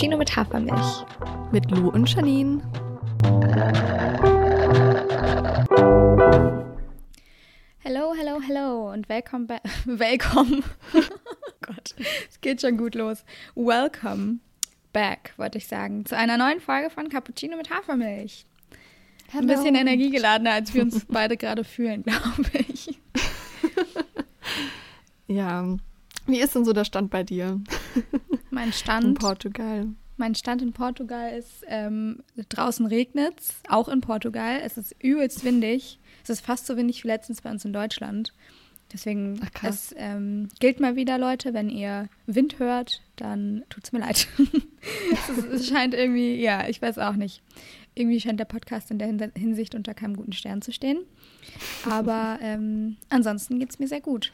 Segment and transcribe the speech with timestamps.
[0.00, 1.04] Cappuccino mit Hafermilch.
[1.52, 2.62] Mit Lou und Janine.
[7.84, 9.60] Hallo, hallo, hallo und willkommen bei.
[9.84, 10.64] Willkommen.
[10.94, 11.94] oh Gott,
[12.30, 13.26] es geht schon gut los.
[13.54, 14.38] Welcome
[14.94, 18.46] back, wollte ich sagen, zu einer neuen Folge von Cappuccino mit Hafermilch.
[19.30, 19.42] Hello.
[19.42, 22.98] Ein bisschen energiegeladener, als wir uns beide gerade fühlen, glaube ich.
[25.26, 25.76] ja.
[26.30, 27.60] Wie ist denn so der Stand bei dir?
[28.50, 29.04] Mein Stand.
[29.04, 29.88] In Portugal.
[30.16, 34.60] Mein Stand in Portugal ist, ähm, draußen regnet es, auch in Portugal.
[34.62, 35.98] Es ist übelst windig.
[36.22, 38.34] Es ist fast so windig wie letztens bei uns in Deutschland.
[38.92, 43.92] Deswegen, Ach, es ähm, gilt mal wieder, Leute, wenn ihr Wind hört, dann tut es
[43.92, 44.26] mir leid.
[45.52, 47.42] es, scheint irgendwie, ja, ich weiß auch nicht.
[47.94, 50.98] Irgendwie scheint der Podcast in der Hinsicht unter keinem guten Stern zu stehen.
[51.88, 54.32] Aber ähm, ansonsten geht es mir sehr gut.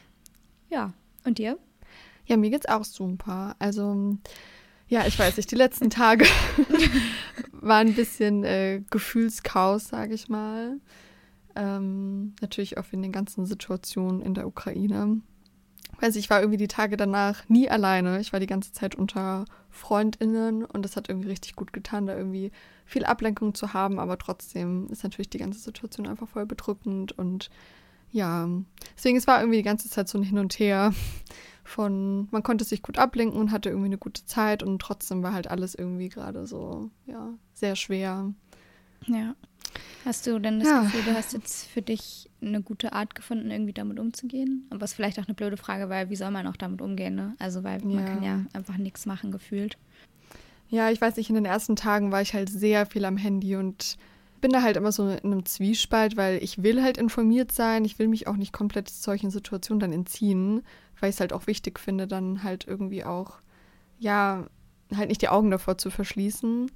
[0.71, 0.95] Ja,
[1.25, 1.59] und dir?
[2.27, 3.57] Ja, mir geht's auch super.
[3.59, 4.17] Also,
[4.89, 6.27] ja, ich weiß nicht, die letzten Tage
[7.53, 10.79] waren ein bisschen äh, Gefühlschaos, sage ich mal.
[11.55, 15.21] Ähm, natürlich auch wegen den ganzen Situationen in der Ukraine.
[16.01, 18.21] Weiß ich war irgendwie die Tage danach nie alleine.
[18.21, 22.17] Ich war die ganze Zeit unter FreundInnen und das hat irgendwie richtig gut getan, da
[22.17, 22.53] irgendwie
[22.85, 27.51] viel Ablenkung zu haben, aber trotzdem ist natürlich die ganze Situation einfach voll bedrückend und
[28.11, 28.49] ja,
[28.97, 30.93] deswegen es war irgendwie die ganze Zeit so ein Hin und Her
[31.67, 35.33] von, man konnte sich gut ablenken und hatte irgendwie eine gute Zeit und trotzdem war
[35.33, 38.33] halt alles irgendwie gerade so, ja, sehr schwer.
[39.07, 39.35] Ja.
[40.05, 40.83] Hast du denn das ja.
[40.83, 44.67] Gefühl, du hast jetzt für dich eine gute Art gefunden, irgendwie damit umzugehen?
[44.71, 47.35] Was vielleicht auch eine blöde Frage, weil wie soll man auch damit umgehen, ne?
[47.39, 47.87] Also, weil ja.
[47.87, 49.77] man kann ja einfach nichts machen, gefühlt.
[50.69, 53.57] Ja, ich weiß nicht, in den ersten Tagen war ich halt sehr viel am Handy
[53.57, 53.97] und
[54.41, 57.99] bin da halt immer so in einem Zwiespalt, weil ich will halt informiert sein, ich
[57.99, 60.63] will mich auch nicht komplett solchen Situationen dann entziehen,
[61.01, 63.39] weil ich es halt auch wichtig finde, dann halt irgendwie auch,
[63.99, 64.47] ja,
[64.95, 66.71] halt nicht die Augen davor zu verschließen.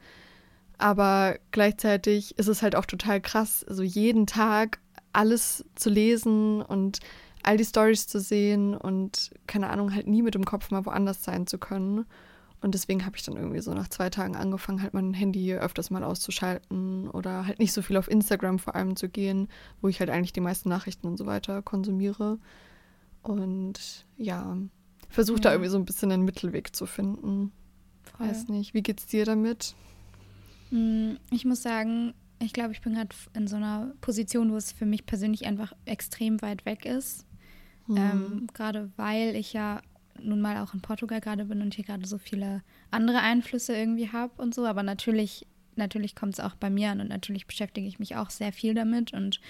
[0.79, 4.79] Aber gleichzeitig ist es halt auch total krass, so jeden Tag
[5.13, 7.01] alles zu lesen und
[7.43, 11.25] all die Stories zu sehen und keine Ahnung, halt nie mit dem Kopf mal woanders
[11.25, 12.07] sein zu können.
[12.63, 15.91] Und deswegen habe ich dann irgendwie so nach zwei Tagen angefangen, halt mein Handy öfters
[15.91, 19.49] mal auszuschalten oder halt nicht so viel auf Instagram vor allem zu gehen,
[19.81, 22.39] wo ich halt eigentlich die meisten Nachrichten und so weiter konsumiere.
[23.23, 24.57] Und ja,
[25.09, 25.43] versuche ja.
[25.43, 27.53] da irgendwie so ein bisschen einen Mittelweg zu finden.
[28.03, 28.29] Voll.
[28.29, 29.75] Weiß nicht, wie geht's dir damit?
[30.71, 34.73] Mm, ich muss sagen, ich glaube, ich bin gerade in so einer Position, wo es
[34.73, 37.27] für mich persönlich einfach extrem weit weg ist.
[37.87, 37.97] Mhm.
[37.97, 39.83] Ähm, gerade weil ich ja
[40.23, 44.11] nun mal auch in Portugal gerade bin und hier gerade so viele andere Einflüsse irgendwie
[44.11, 44.67] habe und so.
[44.67, 48.31] Aber natürlich, natürlich kommt es auch bei mir an und natürlich beschäftige ich mich auch
[48.31, 49.13] sehr viel damit.
[49.13, 49.41] Und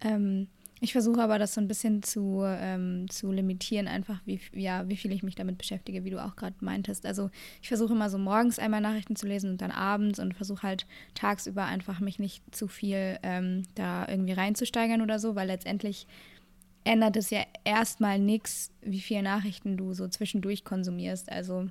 [0.00, 0.48] ähm,
[0.80, 4.96] ich versuche aber das so ein bisschen zu, ähm, zu limitieren, einfach wie, ja, wie
[4.96, 7.04] viel ich mich damit beschäftige, wie du auch gerade meintest.
[7.06, 7.30] Also
[7.60, 10.86] ich versuche immer so morgens einmal Nachrichten zu lesen und dann abends und versuche halt
[11.14, 16.06] tagsüber einfach mich nicht zu viel ähm, da irgendwie reinzusteigern oder so, weil letztendlich
[16.84, 21.30] ändert es ja erstmal nichts, wie viele Nachrichten du so zwischendurch konsumierst.
[21.30, 21.66] Also,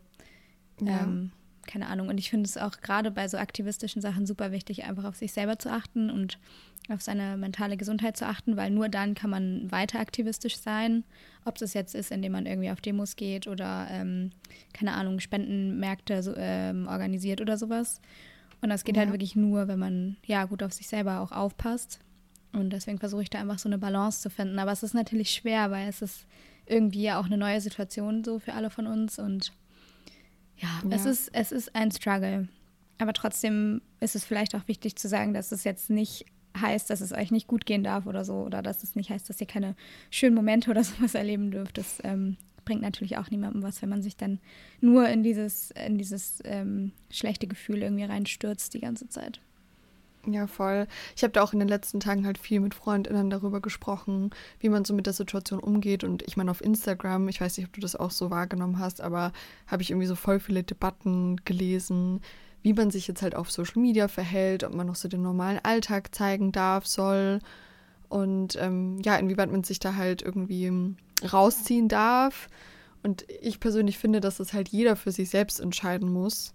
[0.82, 1.04] ja.
[1.04, 1.32] ähm,
[1.68, 2.08] keine Ahnung.
[2.08, 5.34] Und ich finde es auch gerade bei so aktivistischen Sachen super wichtig, einfach auf sich
[5.34, 6.40] selber zu achten und
[6.90, 11.04] auf seine mentale Gesundheit zu achten, weil nur dann kann man weiter aktivistisch sein.
[11.46, 14.32] Ob das jetzt ist, indem man irgendwie auf Demos geht oder, ähm,
[14.74, 18.02] keine Ahnung, Spendenmärkte so, ähm, organisiert oder sowas.
[18.62, 19.12] Und das geht halt ja.
[19.12, 22.00] halt wirklich nur, wenn man ja gut auf sich selber auch aufpasst.
[22.54, 24.58] Und deswegen versuche ich da einfach so eine Balance zu finden.
[24.58, 26.26] Aber es ist natürlich schwer, weil es ist
[26.66, 29.20] irgendwie ja auch eine neue Situation so für alle von uns.
[29.20, 29.52] Und
[30.58, 30.96] ja, ja.
[30.96, 32.48] Es, ist, es ist ein Struggle.
[33.00, 36.26] Aber trotzdem ist es vielleicht auch wichtig zu sagen, dass es jetzt nicht
[36.60, 38.36] heißt, dass es euch nicht gut gehen darf oder so.
[38.38, 39.76] Oder dass es nicht heißt, dass ihr keine
[40.10, 41.78] schönen Momente oder sowas erleben dürft.
[41.78, 44.40] Das ähm, bringt natürlich auch niemandem was, wenn man sich dann
[44.82, 49.40] nur in dieses, in dieses ähm, schlechte Gefühl irgendwie reinstürzt die ganze Zeit.
[50.30, 50.88] Ja, voll.
[51.16, 54.68] Ich habe da auch in den letzten Tagen halt viel mit Freundinnen darüber gesprochen, wie
[54.68, 56.04] man so mit der Situation umgeht.
[56.04, 59.00] Und ich meine, auf Instagram, ich weiß nicht, ob du das auch so wahrgenommen hast,
[59.00, 59.32] aber
[59.68, 62.20] habe ich irgendwie so voll viele Debatten gelesen,
[62.62, 65.60] wie man sich jetzt halt auf Social Media verhält, ob man noch so den normalen
[65.64, 67.40] Alltag zeigen darf, soll.
[68.10, 70.96] Und ähm, ja, inwieweit man sich da halt irgendwie
[71.32, 72.50] rausziehen darf.
[73.02, 76.54] Und ich persönlich finde, dass das halt jeder für sich selbst entscheiden muss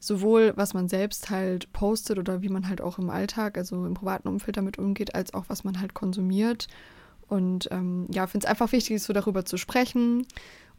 [0.00, 3.94] sowohl was man selbst halt postet oder wie man halt auch im Alltag, also im
[3.94, 6.66] privaten Umfeld damit umgeht, als auch was man halt konsumiert.
[7.28, 10.26] Und ähm, ja, finde es einfach wichtig, so darüber zu sprechen.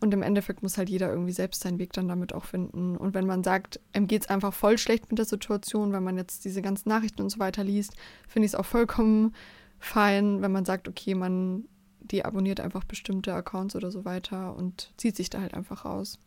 [0.01, 2.97] Und im Endeffekt muss halt jeder irgendwie selbst seinen Weg dann damit auch finden.
[2.97, 6.17] Und wenn man sagt, ihm geht es einfach voll schlecht mit der Situation, wenn man
[6.17, 7.94] jetzt diese ganzen Nachrichten und so weiter liest,
[8.27, 9.33] finde ich es auch vollkommen
[9.79, 11.65] fein, wenn man sagt, okay, man
[12.00, 16.17] deabonniert einfach bestimmte Accounts oder so weiter und zieht sich da halt einfach raus.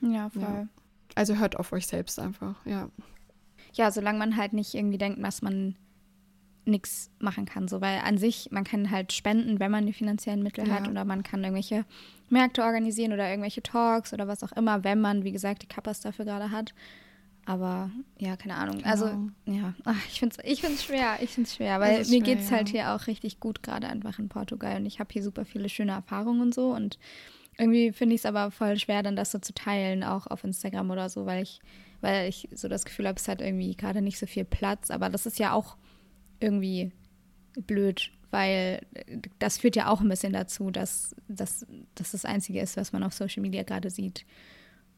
[0.00, 0.42] Ja, voll.
[0.42, 0.68] Ja.
[1.16, 2.88] Also hört auf euch selbst einfach, ja.
[3.72, 5.74] Ja, solange man halt nicht irgendwie denkt, dass man
[6.66, 7.68] nichts machen kann.
[7.68, 10.74] So, weil an sich, man kann halt spenden, wenn man die finanziellen Mittel ja.
[10.74, 11.84] hat oder man kann irgendwelche
[12.28, 16.00] Märkte organisieren oder irgendwelche Talks oder was auch immer, wenn man, wie gesagt, die Kappas
[16.00, 16.74] dafür gerade hat.
[17.46, 18.78] Aber ja, keine Ahnung.
[18.78, 18.90] Genau.
[18.90, 19.06] Also,
[19.46, 21.16] ja, Ach, ich finde es ich find's schwer.
[21.20, 24.18] Ich finde es schwer, weil mir geht es halt hier auch richtig gut, gerade einfach
[24.18, 24.76] in Portugal.
[24.76, 26.74] Und ich habe hier super viele schöne Erfahrungen und so.
[26.74, 26.98] Und
[27.58, 30.90] irgendwie finde ich es aber voll schwer, dann das so zu teilen, auch auf Instagram
[30.90, 31.60] oder so, weil ich,
[32.00, 34.90] weil ich so das Gefühl habe, es hat irgendwie gerade nicht so viel Platz.
[34.90, 35.76] Aber das ist ja auch
[36.40, 36.92] irgendwie
[37.66, 38.84] blöd, weil
[39.38, 43.02] das führt ja auch ein bisschen dazu, dass, dass, dass das Einzige ist, was man
[43.02, 44.26] auf Social Media gerade sieht.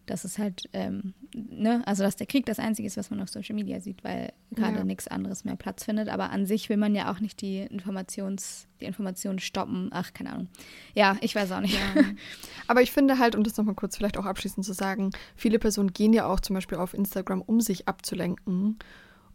[0.09, 3.29] Dass es halt, ähm, ne, also dass der Krieg das Einzige ist, was man auf
[3.29, 4.85] Social Media sieht, weil gerade ja.
[4.85, 6.09] nichts anderes mehr Platz findet.
[6.09, 9.91] Aber an sich will man ja auch nicht die Informations, die Informationen stoppen.
[9.93, 10.49] Ach, keine Ahnung.
[10.95, 11.75] Ja, ich weiß auch nicht.
[11.75, 12.03] Ja.
[12.67, 15.93] Aber ich finde halt, um das nochmal kurz vielleicht auch abschließend zu sagen, viele Personen
[15.93, 18.79] gehen ja auch zum Beispiel auf Instagram, um sich abzulenken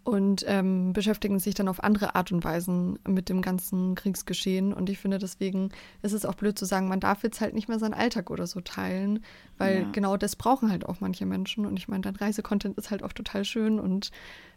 [0.04, 4.74] und ähm, beschäftigen sich dann auf andere Art und Weisen mit dem ganzen Kriegsgeschehen.
[4.74, 5.70] Und ich finde, deswegen
[6.02, 8.46] ist es auch blöd zu sagen, man darf jetzt halt nicht mehr seinen Alltag oder
[8.46, 9.24] so teilen,
[9.58, 9.92] weil ja.
[9.92, 11.66] genau das brauchen halt auch manche Menschen.
[11.66, 14.12] Und ich meine, dein Reisecontent ist halt auch total schön und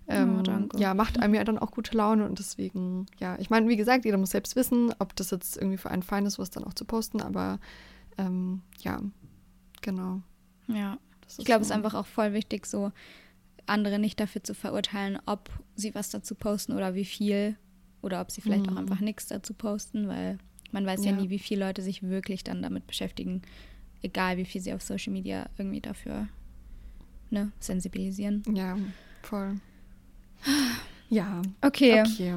[0.08, 2.26] ähm, ja, ja, macht einem ja dann auch gute Laune.
[2.26, 5.78] Und deswegen, ja, ich meine, wie gesagt, jeder muss selbst wissen, ob das jetzt irgendwie
[5.78, 7.20] für einen fein ist, was dann auch zu posten.
[7.20, 7.60] Aber
[8.18, 9.00] ähm, ja,
[9.80, 10.22] genau.
[10.66, 10.98] Ja,
[11.38, 11.68] ich glaube, so.
[11.68, 12.90] es ist einfach auch voll wichtig, so
[13.66, 17.56] andere nicht dafür zu verurteilen, ob sie was dazu posten oder wie viel.
[18.02, 18.72] Oder ob sie vielleicht mhm.
[18.72, 20.38] auch einfach nichts dazu posten, weil
[20.70, 21.10] man weiß ja.
[21.10, 23.42] ja nie, wie viele Leute sich wirklich dann damit beschäftigen,
[24.02, 26.28] egal wie viel sie auf Social Media irgendwie dafür
[27.30, 28.42] ne, sensibilisieren.
[28.54, 28.76] Ja,
[29.22, 29.56] voll.
[31.08, 31.42] Ja.
[31.62, 32.00] Okay.
[32.00, 32.34] okay.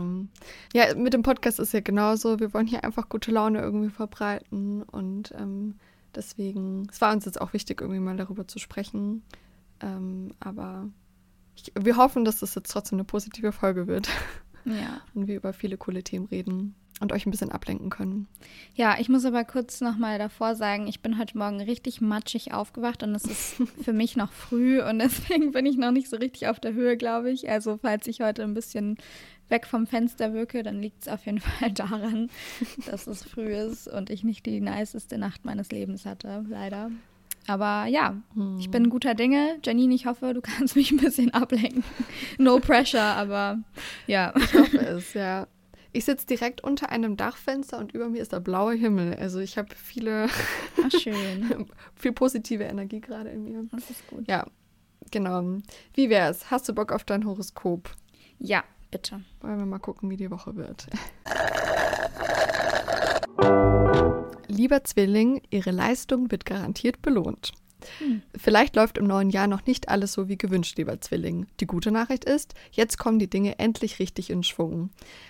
[0.74, 2.40] Ja, mit dem Podcast ist ja genauso.
[2.40, 5.76] Wir wollen hier einfach gute Laune irgendwie verbreiten und ähm,
[6.14, 9.24] deswegen, es war uns jetzt auch wichtig, irgendwie mal darüber zu sprechen.
[9.82, 10.88] Ähm, aber
[11.62, 14.10] ich, wir hoffen, dass das jetzt trotzdem eine positive Folge wird.
[14.66, 15.02] Ja.
[15.14, 18.28] Und wir über viele coole Themen reden und euch ein bisschen ablenken können.
[18.76, 23.04] Ja, ich muss aber kurz nochmal davor sagen, ich bin heute Morgen richtig matschig aufgewacht
[23.04, 26.48] und es ist für mich noch früh und deswegen bin ich noch nicht so richtig
[26.48, 27.50] auf der Höhe, glaube ich.
[27.50, 28.98] Also falls ich heute ein bisschen
[29.48, 32.30] weg vom Fenster wirke, dann liegt es auf jeden Fall daran,
[32.86, 36.92] dass es früh ist und ich nicht die niceste Nacht meines Lebens hatte, leider.
[37.50, 38.60] Aber ja, hm.
[38.60, 39.58] ich bin guter Dinge.
[39.64, 41.84] Janine, ich hoffe, du kannst mich ein bisschen ablenken.
[42.38, 43.58] No pressure, aber
[44.06, 44.32] ja.
[44.36, 45.48] Ich hoffe es, ja.
[45.92, 49.16] Ich sitze direkt unter einem Dachfenster und über mir ist der blaue Himmel.
[49.16, 50.28] Also ich habe viele
[50.84, 51.66] Ach, schön.
[51.96, 53.64] viel positive Energie gerade in mir.
[53.72, 54.28] Das ist gut.
[54.28, 54.46] Ja,
[55.10, 55.58] genau.
[55.96, 56.52] Wie wär's?
[56.52, 57.90] Hast du Bock auf dein Horoskop?
[58.38, 59.22] Ja, bitte.
[59.42, 60.86] Wollen wir mal gucken, wie die Woche wird.
[64.60, 67.54] Lieber Zwilling, Ihre Leistung wird garantiert belohnt.
[68.00, 68.22] Hm.
[68.36, 71.48] Vielleicht läuft im neuen Jahr noch nicht alles so wie gewünscht, lieber Zwilling.
[71.62, 74.90] Die gute Nachricht ist, jetzt kommen die Dinge endlich richtig in Schwung.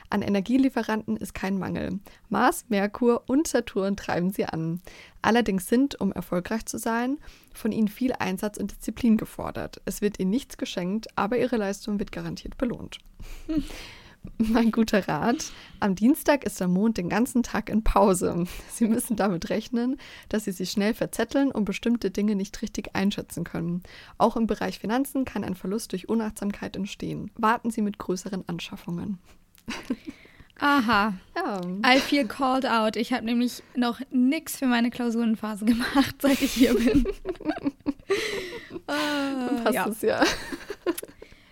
[0.10, 2.00] An Energielieferanten ist kein Mangel.
[2.30, 4.82] Mars, Merkur und Saturn treiben sie an.
[5.22, 7.20] Allerdings sind, um erfolgreich zu sein,
[7.54, 9.80] von ihnen viel Einsatz und Disziplin gefordert.
[9.86, 12.98] Es wird ihnen nichts geschenkt, aber ihre Leistung wird garantiert belohnt.
[13.46, 13.64] Hm.
[14.38, 15.52] Mein guter Rat.
[15.80, 18.46] Am Dienstag ist der Mond den ganzen Tag in Pause.
[18.70, 19.98] Sie müssen damit rechnen,
[20.30, 23.84] dass Sie sich schnell verzetteln und bestimmte Dinge nicht richtig einschätzen können.
[24.18, 27.32] Auch im Bereich Finanzen kann ein Verlust durch Unachtsamkeit entstehen.
[27.36, 29.20] Warten Sie mit größeren Anschaffungen.
[30.60, 31.14] Aha.
[31.36, 31.62] Ja.
[31.86, 32.98] I feel called out.
[32.98, 37.06] Ich habe nämlich noch nichts für meine Klausurenphase gemacht, seit ich hier bin.
[38.90, 39.88] uh, passt ja.
[39.88, 40.24] es ja.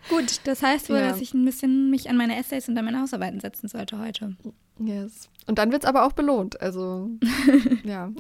[0.09, 1.09] Gut, das heißt wohl, ja.
[1.09, 4.35] dass ich ein bisschen mich an meine Essays und an meine Hausarbeiten setzen sollte heute.
[4.79, 5.29] Yes.
[5.47, 6.61] Und dann wird es aber auch belohnt.
[6.61, 7.09] Also,
[7.83, 8.11] ja.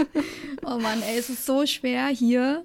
[0.64, 2.64] oh Mann, ey, es ist so schwer hier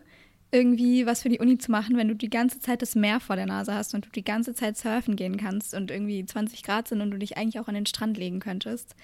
[0.52, 3.36] irgendwie was für die Uni zu machen, wenn du die ganze Zeit das Meer vor
[3.36, 6.88] der Nase hast und du die ganze Zeit surfen gehen kannst und irgendwie 20 Grad
[6.88, 8.96] sind und du dich eigentlich auch an den Strand legen könntest.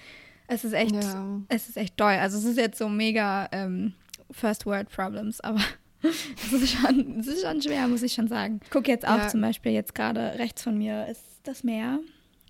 [0.46, 1.40] Es ist echt, ja.
[1.48, 2.14] es ist echt doll.
[2.14, 3.92] Also es ist jetzt so mega ähm,
[4.30, 5.60] First World Problems, aber
[6.04, 8.60] das ist, schon, das ist schon schwer, muss ich schon sagen.
[8.62, 9.28] Ich gucke jetzt auch ja.
[9.28, 12.00] zum Beispiel jetzt gerade rechts von mir ist das Meer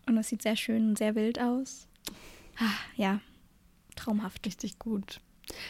[0.06, 1.86] und es sieht sehr schön und sehr wild aus.
[2.58, 3.20] Ah, ja,
[3.96, 4.44] traumhaft.
[4.46, 5.20] Richtig gut.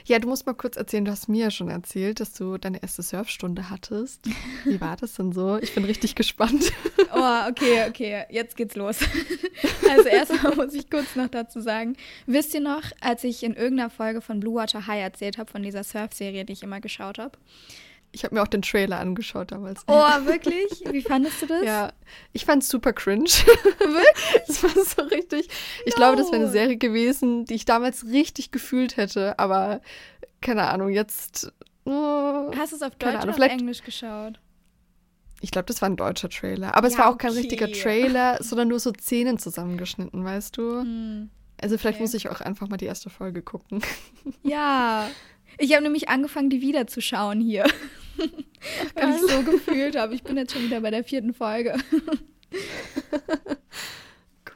[0.04, 2.82] Ja, du musst mal kurz erzählen, du hast mir ja schon erzählt, dass du deine
[2.82, 4.20] erste Surfstunde hattest.
[4.64, 5.58] Wie war das denn so?
[5.58, 6.72] Ich bin richtig gespannt.
[7.16, 8.98] Oh, okay, okay, jetzt geht's los.
[9.88, 13.90] Also erstmal muss ich kurz noch dazu sagen, wisst ihr noch, als ich in irgendeiner
[13.90, 17.38] Folge von Blue Water High erzählt habe, von dieser Surf-Serie, die ich immer geschaut habe?
[18.14, 19.82] Ich habe mir auch den Trailer angeschaut damals.
[19.88, 19.92] Oh,
[20.24, 20.84] wirklich?
[20.90, 21.64] Wie fandest du das?
[21.64, 21.92] Ja,
[22.32, 23.24] ich fand es super cringe.
[23.24, 24.42] Wirklich?
[24.46, 25.48] das war so richtig.
[25.84, 25.96] Ich no.
[25.96, 29.80] glaube, das wäre eine Serie gewesen, die ich damals richtig gefühlt hätte, aber
[30.40, 31.52] keine Ahnung, jetzt
[31.86, 34.40] Oh, Hast du es auf Deutsch Ahnung, oder auf Englisch geschaut?
[35.40, 36.74] Ich glaube, das war ein deutscher Trailer.
[36.74, 37.40] Aber es Ja, war auch kein okay.
[37.40, 40.80] richtiger Trailer, sondern nur so Szenen zusammengeschnitten, weißt du?
[40.80, 41.30] Hm.
[41.60, 42.02] Also vielleicht Okay.
[42.04, 43.82] muss ich auch einfach mal die erste Folge gucken.
[44.42, 45.10] Ja.
[45.58, 47.64] Ich habe nämlich angefangen, die wieder zu schauen hier.
[48.94, 50.14] Weil ich so gefühlt habe.
[50.14, 51.76] Ich bin jetzt schon wieder bei der vierten Folge.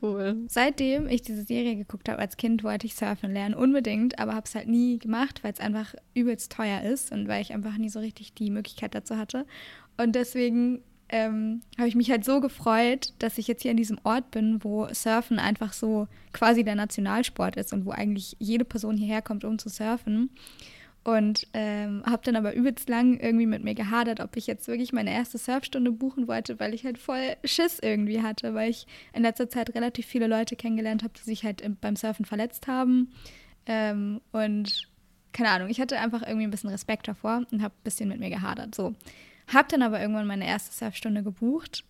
[0.00, 0.44] Cool.
[0.48, 4.46] Seitdem ich diese Serie geguckt habe als Kind, wollte ich surfen lernen, unbedingt, aber habe
[4.46, 7.88] es halt nie gemacht, weil es einfach übelst teuer ist und weil ich einfach nie
[7.88, 9.44] so richtig die Möglichkeit dazu hatte.
[9.96, 13.98] Und deswegen ähm, habe ich mich halt so gefreut, dass ich jetzt hier an diesem
[14.04, 18.96] Ort bin, wo Surfen einfach so quasi der Nationalsport ist und wo eigentlich jede Person
[18.96, 20.30] hierher kommt, um zu surfen.
[21.08, 24.92] Und ähm, habe dann aber übelst lang irgendwie mit mir gehadert, ob ich jetzt wirklich
[24.92, 29.22] meine erste Surfstunde buchen wollte, weil ich halt voll Schiss irgendwie hatte, weil ich in
[29.22, 33.10] letzter Zeit relativ viele Leute kennengelernt habe, die sich halt im, beim Surfen verletzt haben.
[33.64, 34.86] Ähm, und
[35.32, 38.20] keine Ahnung, ich hatte einfach irgendwie ein bisschen Respekt davor und habe ein bisschen mit
[38.20, 38.74] mir gehadert.
[38.74, 38.94] So.
[39.46, 41.84] Habe dann aber irgendwann meine erste Surfstunde gebucht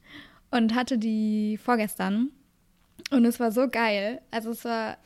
[0.53, 2.31] und hatte die vorgestern.
[3.11, 4.21] Und es war so geil.
[4.31, 4.97] Also es war,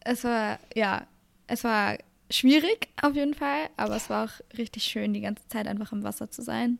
[0.00, 1.06] es war, ja,
[1.48, 1.98] es war
[2.30, 6.02] schwierig auf jeden Fall, aber es war auch richtig schön, die ganze Zeit einfach im
[6.02, 6.78] Wasser zu sein.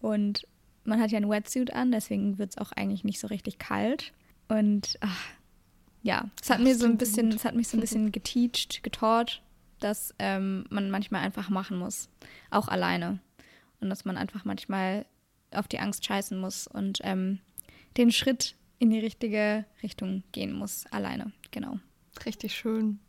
[0.00, 0.46] Und
[0.84, 4.12] man hat ja ein Wetsuit an, deswegen wird es auch eigentlich nicht so richtig kalt.
[4.48, 5.26] Und ach,
[6.02, 9.42] ja, es hat mir so ein bisschen, es hat mich so ein bisschen geteacht, getaught,
[9.80, 12.08] dass ähm, man manchmal einfach machen muss,
[12.50, 13.18] auch alleine.
[13.80, 15.06] Und dass man einfach manchmal
[15.50, 17.40] auf die Angst scheißen muss und ähm,
[17.96, 21.78] den Schritt in die richtige Richtung gehen muss, alleine, genau.
[22.24, 23.00] Richtig schön.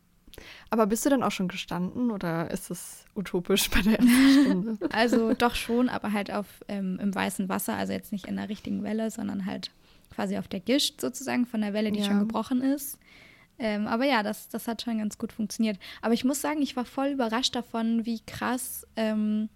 [0.69, 4.77] Aber bist du dann auch schon gestanden oder ist es utopisch bei der ersten Stunde?
[4.91, 8.49] Also doch schon, aber halt auf ähm, im weißen Wasser, also jetzt nicht in der
[8.49, 9.71] richtigen Welle, sondern halt
[10.13, 12.05] quasi auf der Gischt sozusagen von der Welle, die Ja.
[12.05, 12.97] schon gebrochen ist.
[13.57, 15.77] Ähm, aber ja, das, das hat schon ganz gut funktioniert.
[16.01, 19.49] Aber ich muss sagen, ich war voll überrascht davon, wie krass, ähm,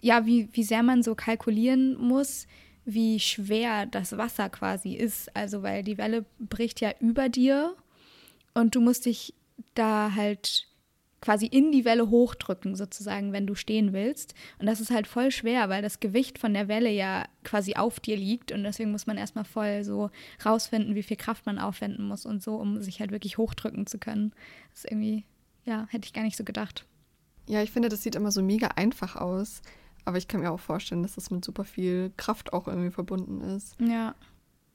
[0.00, 2.46] ja, wie, wie sehr man so kalkulieren muss,
[2.84, 5.34] wie schwer das Wasser quasi ist.
[5.36, 7.74] Also, weil die Welle bricht ja über dir
[8.54, 9.32] und du musst dich
[9.74, 10.66] da halt
[11.22, 14.34] quasi in die Welle hochdrücken, sozusagen, wenn du stehen willst.
[14.58, 18.00] Und das ist halt voll schwer, weil das Gewicht von der Welle ja quasi auf
[18.00, 18.52] dir liegt.
[18.52, 20.10] Und deswegen muss man erstmal voll so
[20.44, 23.98] rausfinden, wie viel Kraft man aufwenden muss und so, um sich halt wirklich hochdrücken zu
[23.98, 24.32] können.
[24.70, 25.24] Das ist irgendwie,
[25.64, 26.84] ja, hätte ich gar nicht so gedacht.
[27.48, 29.62] Ja, ich finde, das sieht immer so mega einfach aus.
[30.04, 33.40] Aber ich kann mir auch vorstellen, dass das mit super viel Kraft auch irgendwie verbunden
[33.40, 33.76] ist.
[33.80, 34.16] Ja.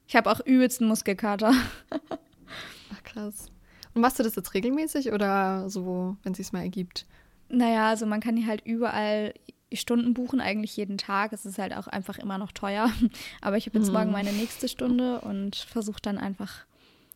[0.07, 1.53] Ich habe auch übelsten Muskelkater.
[2.93, 3.51] Ach, krass.
[3.97, 7.07] Und machst du das jetzt regelmäßig oder so, wenn es sich mal ergibt?
[7.49, 9.33] Naja, also man kann hier halt überall
[9.73, 11.33] Stunden buchen, eigentlich jeden Tag.
[11.33, 12.91] Es ist halt auch einfach immer noch teuer.
[13.41, 13.93] Aber ich habe jetzt Mhm.
[13.93, 16.67] morgen meine nächste Stunde und versuche dann einfach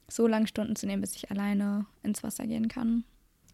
[0.07, 3.03] so lange Stunden zu nehmen, bis ich alleine ins Wasser gehen kann.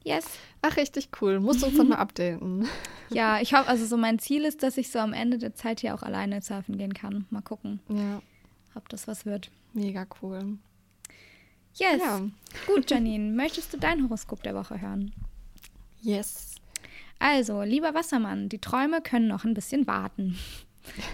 [0.06, 0.26] Yes.
[0.62, 1.42] Ach, richtig cool.
[1.42, 2.66] Musst du uns dann mal updaten.
[3.10, 5.82] Ja, ich hoffe, also so mein Ziel ist, dass ich so am Ende der Zeit
[5.82, 7.26] hier auch alleine surfen gehen kann.
[7.30, 8.22] Mal gucken, Ja,
[8.74, 9.52] ob das was wird.
[9.74, 10.58] mega cool.
[11.78, 12.00] Yes.
[12.00, 12.22] Ja.
[12.66, 15.14] Gut, Janine, möchtest du dein Horoskop der Woche hören?
[16.02, 16.56] Yes.
[17.20, 20.38] Also, lieber Wassermann, die Träume können noch ein bisschen warten.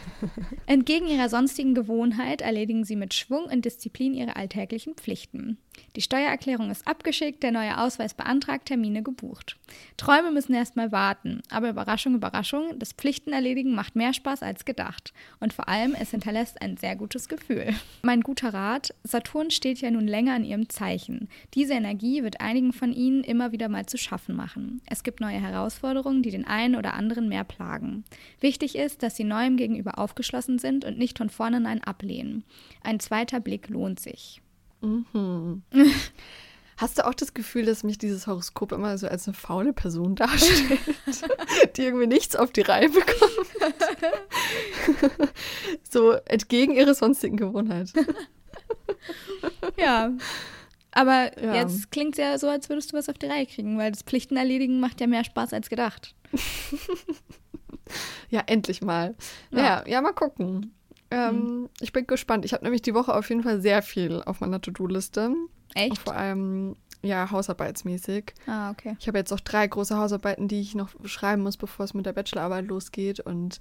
[0.65, 5.57] Entgegen ihrer sonstigen Gewohnheit erledigen sie mit Schwung und Disziplin ihre alltäglichen Pflichten.
[5.95, 9.57] Die Steuererklärung ist abgeschickt, der neue Ausweis beantragt, Termine gebucht.
[9.97, 15.13] Träume müssen erstmal warten, aber Überraschung, Überraschung, das Pflichtenerledigen macht mehr Spaß als gedacht.
[15.39, 17.73] Und vor allem, es hinterlässt ein sehr gutes Gefühl.
[18.01, 21.29] Mein guter Rat, Saturn steht ja nun länger in ihrem Zeichen.
[21.53, 24.81] Diese Energie wird einigen von ihnen immer wieder mal zu schaffen machen.
[24.85, 28.03] Es gibt neue Herausforderungen, die den einen oder anderen mehr plagen.
[28.39, 32.43] Wichtig ist, dass sie neuem gegenüber aufgeschlossen sind und nicht von vornherein ablehnen.
[32.83, 34.42] Ein zweiter Blick lohnt sich.
[34.83, 35.63] Mhm.
[36.77, 40.15] Hast du auch das Gefühl, dass mich dieses Horoskop immer so als eine faule Person
[40.17, 40.79] darstellt,
[41.77, 43.47] die irgendwie nichts auf die Reihe bekommt?
[45.89, 47.93] so entgegen ihrer sonstigen Gewohnheit.
[49.77, 50.11] Ja.
[50.91, 51.55] Aber Ja.
[51.55, 54.01] jetzt klingt es ja so, als würdest du was auf die Reihe kriegen, weil das
[54.03, 56.15] Pflichtenerledigen macht ja mehr Spaß als gedacht.
[58.29, 59.15] Ja, endlich mal.
[59.51, 59.57] Ja.
[59.57, 60.73] Naja, ja, mal gucken.
[61.13, 62.45] Ähm, Ich bin gespannt.
[62.45, 65.29] Ich habe nämlich die Woche auf jeden Fall sehr viel auf meiner To-Do-Liste.
[65.29, 65.97] Auch Echt?
[65.99, 68.33] Vor allem, ja, hausarbeitsmäßig.
[68.47, 68.95] Ah, okay.
[68.99, 72.05] Ich habe jetzt auch drei große Hausarbeiten, die ich noch schreiben muss, bevor es mit
[72.05, 73.19] der Bachelorarbeit losgeht.
[73.19, 73.59] Und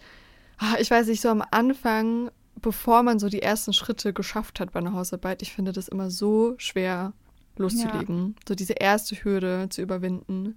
[0.58, 2.30] ah, ich weiß nicht, so am Anfang,
[2.60, 6.10] bevor man so die ersten Schritte geschafft hat bei einer Hausarbeit, ich finde das immer
[6.10, 7.12] so schwer
[7.56, 8.36] loszulegen.
[8.46, 10.56] So diese erste Hürde zu überwinden.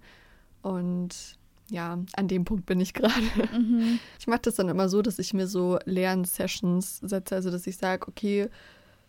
[0.61, 1.37] Und
[1.69, 3.13] ja, an dem Punkt bin ich gerade.
[3.57, 3.99] Mhm.
[4.19, 7.77] Ich mache das dann immer so, dass ich mir so Lernsessions setze, also dass ich
[7.77, 8.49] sage, okay,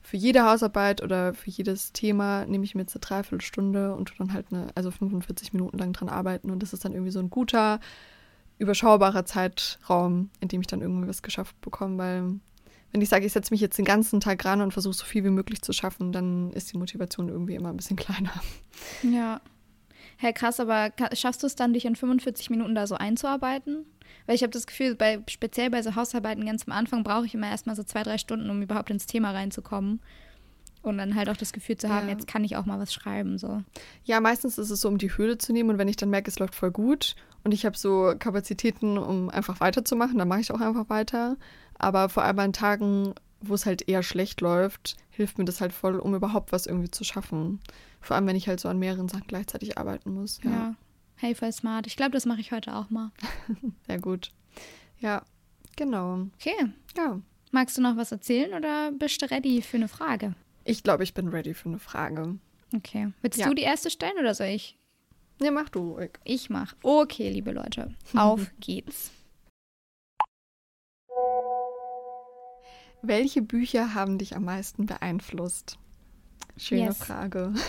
[0.02, 4.32] für jede Hausarbeit oder für jedes Thema nehme ich mir jetzt eine Dreiviertelstunde und dann
[4.32, 7.30] halt eine, also 45 Minuten lang dran arbeiten und das ist dann irgendwie so ein
[7.30, 7.80] guter
[8.58, 12.40] überschaubarer Zeitraum, in dem ich dann irgendwie was geschafft bekomme, weil
[12.92, 15.24] wenn ich sage, ich setze mich jetzt den ganzen Tag ran und versuche so viel
[15.24, 18.32] wie möglich zu schaffen, dann ist die Motivation irgendwie immer ein bisschen kleiner.
[19.02, 19.40] Ja.
[20.18, 23.84] Hey, krass, aber schaffst du es dann, dich in 45 Minuten da so einzuarbeiten?
[24.26, 27.34] Weil ich habe das Gefühl, bei, speziell bei so Hausarbeiten ganz am Anfang brauche ich
[27.34, 30.00] immer erstmal so zwei, drei Stunden, um überhaupt ins Thema reinzukommen.
[30.82, 32.12] Und dann halt auch das Gefühl zu haben, ja.
[32.12, 33.38] jetzt kann ich auch mal was schreiben.
[33.38, 33.62] So.
[34.04, 35.70] Ja, meistens ist es so, um die Hürde zu nehmen.
[35.70, 39.28] Und wenn ich dann merke, es läuft voll gut und ich habe so Kapazitäten, um
[39.28, 41.36] einfach weiterzumachen, dann mache ich auch einfach weiter.
[41.76, 45.72] Aber vor allem an Tagen, wo es halt eher schlecht läuft, hilft mir das halt
[45.72, 47.60] voll, um überhaupt was irgendwie zu schaffen.
[48.00, 50.40] Vor allem, wenn ich halt so an mehreren Sachen gleichzeitig arbeiten muss.
[50.42, 50.50] Ja.
[50.50, 50.74] ja.
[51.16, 51.86] Hey, voll smart.
[51.86, 53.10] Ich glaube, das mache ich heute auch mal.
[53.86, 54.32] Sehr gut.
[54.98, 55.22] Ja,
[55.76, 56.26] genau.
[56.34, 56.72] Okay.
[56.96, 57.20] Ja.
[57.52, 60.34] Magst du noch was erzählen oder bist du ready für eine Frage?
[60.64, 62.38] Ich glaube, ich bin ready für eine Frage.
[62.74, 63.12] Okay.
[63.22, 63.48] Willst ja.
[63.48, 64.76] du die erste stellen oder soll ich?
[65.40, 65.98] Ja, mach du.
[65.98, 66.74] Ich, ich mach.
[66.82, 67.94] Okay, liebe Leute.
[68.14, 69.10] Auf geht's.
[73.02, 75.78] Welche Bücher haben dich am meisten beeinflusst?
[76.58, 76.98] Schöne yes.
[76.98, 77.52] Frage.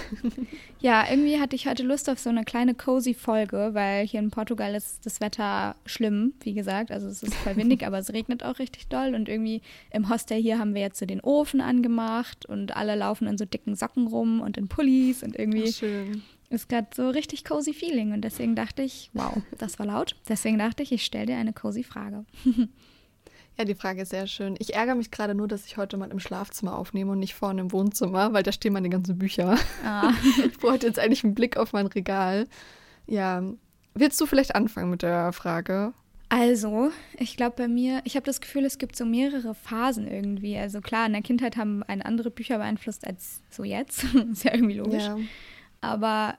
[0.79, 4.29] Ja, irgendwie hatte ich heute Lust auf so eine kleine cozy Folge, weil hier in
[4.29, 6.91] Portugal ist das Wetter schlimm, wie gesagt.
[6.91, 9.15] Also es ist voll windig, aber es regnet auch richtig doll.
[9.15, 13.27] Und irgendwie im Hostel hier haben wir jetzt so den Ofen angemacht und alle laufen
[13.27, 16.22] in so dicken Socken rum und in Pullis und irgendwie schön.
[16.50, 18.13] ist gerade so richtig cozy Feeling.
[18.13, 20.15] Und deswegen dachte ich, wow, das war laut.
[20.29, 22.24] Deswegen dachte ich, ich stelle dir eine cozy Frage.
[23.57, 24.55] Ja, die Frage ist sehr schön.
[24.59, 27.61] Ich ärgere mich gerade nur, dass ich heute mal im Schlafzimmer aufnehme und nicht vorne
[27.61, 29.57] im Wohnzimmer, weil da stehen meine ganzen Bücher.
[29.83, 30.11] Ah.
[30.45, 32.47] Ich brauche jetzt eigentlich einen Blick auf mein Regal.
[33.07, 33.41] Ja,
[33.95, 35.93] willst du vielleicht anfangen mit der Frage?
[36.29, 40.57] Also, ich glaube bei mir, ich habe das Gefühl, es gibt so mehrere Phasen irgendwie.
[40.57, 44.03] Also klar, in der Kindheit haben einen andere Bücher beeinflusst als so jetzt.
[44.31, 45.05] ist ja irgendwie logisch.
[45.05, 45.17] Ja.
[45.81, 46.37] Aber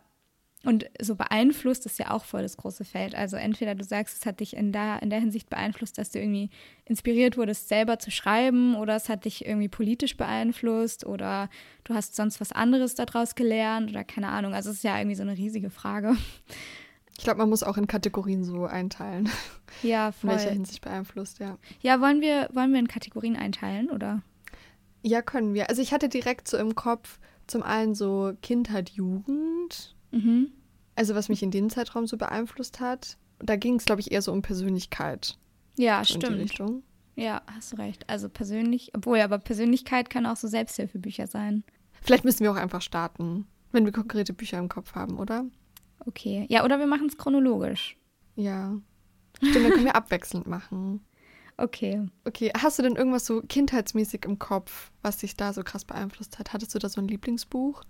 [0.68, 3.14] und so beeinflusst ist ja auch voll das große Feld.
[3.14, 6.18] Also entweder du sagst, es hat dich in der, in der Hinsicht beeinflusst, dass du
[6.18, 6.50] irgendwie
[6.84, 11.48] inspiriert wurdest, selber zu schreiben, oder es hat dich irgendwie politisch beeinflusst, oder
[11.84, 14.52] du hast sonst was anderes daraus gelernt, oder keine Ahnung.
[14.52, 16.18] Also es ist ja irgendwie so eine riesige Frage.
[17.16, 19.30] Ich glaube, man muss auch in Kategorien so einteilen.
[19.82, 20.30] Ja, voll.
[20.30, 21.58] In welcher Hinsicht beeinflusst, ja.
[21.82, 24.22] Ja, wollen wir, wollen wir in Kategorien einteilen, oder?
[25.02, 25.68] Ja, können wir.
[25.68, 30.52] Also ich hatte direkt so im Kopf zum einen so Kindheit, Jugend Mhm.
[30.98, 33.18] Also was mich in dem Zeitraum so beeinflusst hat.
[33.38, 35.38] Da ging es, glaube ich, eher so um Persönlichkeit.
[35.78, 36.60] Ja, so stimmt.
[37.14, 38.04] Ja, hast du recht.
[38.10, 41.62] Also persönlich, obwohl, aber Persönlichkeit kann auch so Selbsthilfebücher sein.
[42.02, 45.44] Vielleicht müssen wir auch einfach starten, wenn wir konkrete Bücher im Kopf haben, oder?
[46.04, 46.46] Okay.
[46.48, 47.96] Ja, oder wir machen es chronologisch.
[48.34, 48.76] Ja.
[49.36, 51.06] Stimmt, dann können wir abwechselnd machen.
[51.58, 52.08] Okay.
[52.24, 56.40] Okay, hast du denn irgendwas so kindheitsmäßig im Kopf, was dich da so krass beeinflusst
[56.40, 56.52] hat?
[56.52, 57.84] Hattest du da so ein Lieblingsbuch?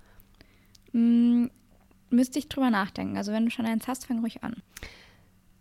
[2.11, 3.17] Müsste ich drüber nachdenken.
[3.17, 4.63] Also wenn du schon eins hast, fang ruhig an.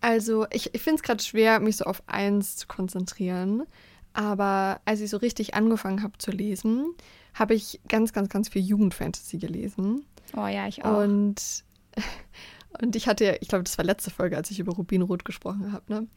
[0.01, 3.63] Also ich, ich finde es gerade schwer, mich so auf eins zu konzentrieren.
[4.13, 6.93] Aber als ich so richtig angefangen habe zu lesen,
[7.33, 10.05] habe ich ganz, ganz, ganz viel Jugendfantasy gelesen.
[10.35, 11.03] Oh ja, ich auch.
[11.03, 11.63] Und,
[12.81, 15.83] und ich hatte, ich glaube, das war letzte Folge, als ich über Rubinrot gesprochen habe,
[15.91, 16.07] ne?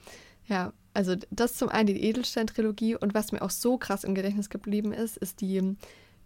[0.46, 4.50] Ja, also das zum einen die Edelstein-Trilogie und was mir auch so krass im Gedächtnis
[4.50, 5.76] geblieben ist, ist die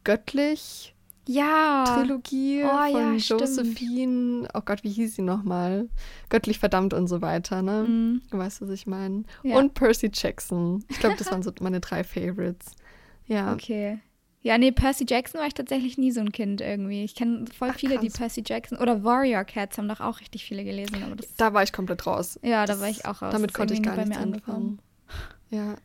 [0.04, 0.94] Göttlich
[1.26, 1.84] ja.
[1.86, 4.48] Trilogie oh, von ja, Josephine.
[4.54, 5.88] Oh Gott, wie hieß sie nochmal?
[6.28, 7.84] Göttlich verdammt und so weiter, ne?
[7.88, 8.22] Mhm.
[8.30, 9.24] Du weißt, was ich meine.
[9.42, 9.56] Ja.
[9.56, 10.84] Und Percy Jackson.
[10.88, 12.72] Ich glaube, das waren so meine drei Favorites.
[13.26, 13.52] Ja.
[13.52, 13.98] Okay.
[14.44, 17.02] Ja, nee, Percy Jackson war ich tatsächlich nie so ein Kind irgendwie.
[17.02, 18.04] Ich kenne voll Ach, viele, krass.
[18.04, 21.02] die Percy Jackson oder Warrior Cats haben doch auch richtig viele gelesen.
[21.02, 22.38] Aber das, da war ich komplett raus.
[22.42, 23.32] Ja, da war ich auch raus.
[23.32, 24.80] Damit konnte ich gar nicht anfangen.
[25.48, 25.76] Ja.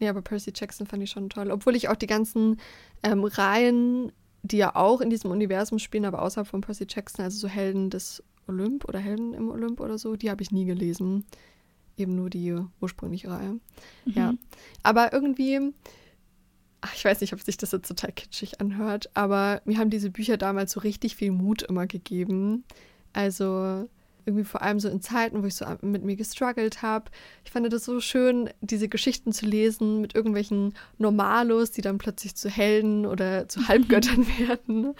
[0.00, 1.50] Nee, aber Percy Jackson fand ich schon toll.
[1.50, 2.60] Obwohl ich auch die ganzen
[3.02, 7.38] ähm, Reihen die ja auch in diesem Universum spielen, aber außerhalb von Percy Jackson, also
[7.38, 11.24] so Helden des Olymp oder Helden im Olymp oder so, die habe ich nie gelesen.
[11.96, 13.52] Eben nur die ursprüngliche Reihe.
[14.04, 14.12] Mhm.
[14.14, 14.34] Ja.
[14.82, 15.72] Aber irgendwie,
[16.80, 20.10] ach, ich weiß nicht, ob sich das jetzt total kitschig anhört, aber mir haben diese
[20.10, 22.64] Bücher damals so richtig viel Mut immer gegeben.
[23.12, 23.88] Also
[24.24, 27.10] irgendwie vor allem so in Zeiten, wo ich so mit mir gestruggelt habe.
[27.44, 32.34] Ich fand das so schön, diese Geschichten zu lesen mit irgendwelchen Normalos, die dann plötzlich
[32.34, 34.94] zu Helden oder zu Halbgöttern werden.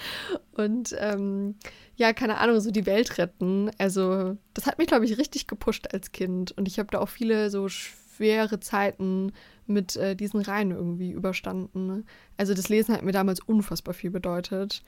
[0.53, 1.57] Und ähm,
[1.97, 3.71] ja, keine Ahnung, so die Welt retten.
[3.79, 6.53] Also das hat mich, glaube ich, richtig gepusht als Kind.
[6.53, 9.33] Und ich habe da auch viele so schwere Zeiten
[9.67, 12.07] mit äh, diesen Reihen irgendwie überstanden.
[12.37, 14.83] Also das Lesen hat mir damals unfassbar viel bedeutet.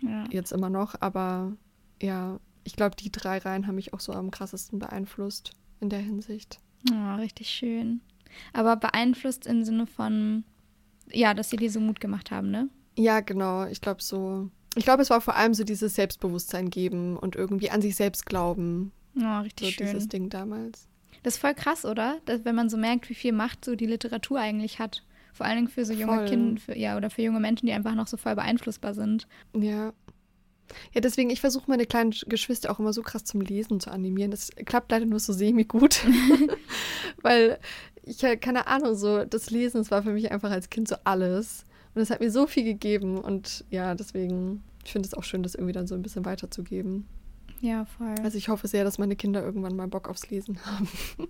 [0.00, 0.24] Ja.
[0.30, 1.52] Jetzt immer noch, aber
[2.00, 6.00] ja, ich glaube, die drei Reihen haben mich auch so am krassesten beeinflusst in der
[6.00, 6.60] Hinsicht.
[6.90, 8.00] Oh, richtig schön.
[8.52, 10.44] Aber beeinflusst im Sinne von,
[11.10, 12.68] ja, dass sie dir so Mut gemacht haben, ne?
[12.96, 13.66] Ja, genau.
[13.66, 14.50] Ich glaube so.
[14.74, 18.26] Ich glaube, es war vor allem so dieses Selbstbewusstsein geben und irgendwie an sich selbst
[18.26, 18.92] glauben.
[19.16, 19.86] Oh, richtig so schön.
[19.86, 20.88] Dieses Ding damals.
[21.22, 22.18] Das ist voll krass, oder?
[22.24, 25.04] Dass, wenn man so merkt, wie viel Macht so die Literatur eigentlich hat.
[25.34, 28.06] Vor allen Dingen für so junge Kinder, ja, oder für junge Menschen, die einfach noch
[28.06, 29.26] so voll beeinflussbar sind.
[29.54, 29.92] Ja.
[30.92, 34.30] Ja, deswegen, ich versuche meine kleinen Geschwister auch immer so krass zum Lesen zu animieren.
[34.30, 36.04] Das klappt leider nur so semi-gut.
[37.22, 37.58] Weil
[38.04, 41.64] ich, keine Ahnung, so das Lesen, das war für mich einfach als Kind so alles.
[41.94, 43.18] Und es hat mir so viel gegeben.
[43.18, 47.06] Und ja, deswegen, ich finde es auch schön, das irgendwie dann so ein bisschen weiterzugeben.
[47.62, 48.14] Ja, voll.
[48.24, 50.88] Also ich hoffe sehr, dass meine Kinder irgendwann mal Bock aufs Lesen haben.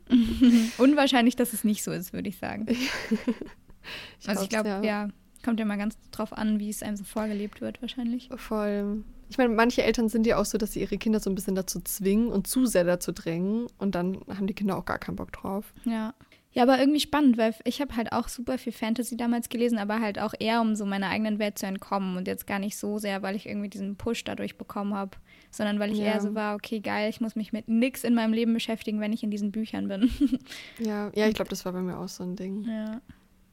[0.79, 2.67] Unwahrscheinlich, dass es nicht so ist, würde ich sagen.
[4.19, 4.83] ich also ich glaube, ja.
[4.83, 5.09] ja.
[5.45, 8.31] kommt ja mal ganz drauf an, wie es einem so vorgelebt wird, wahrscheinlich.
[8.37, 9.05] Voll.
[9.33, 11.55] Ich meine, manche Eltern sind ja auch so, dass sie ihre Kinder so ein bisschen
[11.55, 15.17] dazu zwingen und zu sehr dazu drängen und dann haben die Kinder auch gar keinen
[15.17, 15.73] Bock drauf.
[15.87, 16.13] Ja.
[16.53, 20.01] Ja, aber irgendwie spannend, weil ich habe halt auch super viel Fantasy damals gelesen, aber
[20.01, 22.99] halt auch eher, um so meiner eigenen Welt zu entkommen und jetzt gar nicht so
[22.99, 25.17] sehr, weil ich irgendwie diesen Push dadurch bekommen habe,
[25.51, 26.05] sondern weil ich ja.
[26.05, 29.15] eher so war, okay, geil, ich muss mich mit nichts in meinem Leben beschäftigen, wenn
[29.15, 30.11] ich in diesen Büchern bin.
[30.79, 32.65] ja, ja, ich glaube, das war bei mir auch so ein Ding.
[32.65, 33.01] Ja.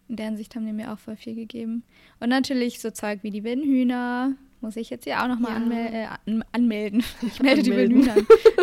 [0.09, 1.83] In der Hinsicht haben die mir auch voll viel gegeben.
[2.19, 5.57] Und natürlich so Zeug wie die wilden Hühner, muss ich jetzt hier auch nochmal ja.
[5.57, 7.03] anmel äh, an anmelden.
[7.21, 8.15] Ich melde die wilden Hühner.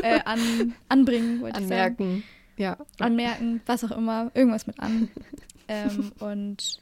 [0.03, 1.97] äh, an anbringen, wollte ich sagen.
[1.99, 2.23] Anmerken.
[2.57, 2.77] Ja.
[2.99, 5.09] Anmerken, was auch immer, irgendwas mit an.
[5.69, 6.81] ähm, und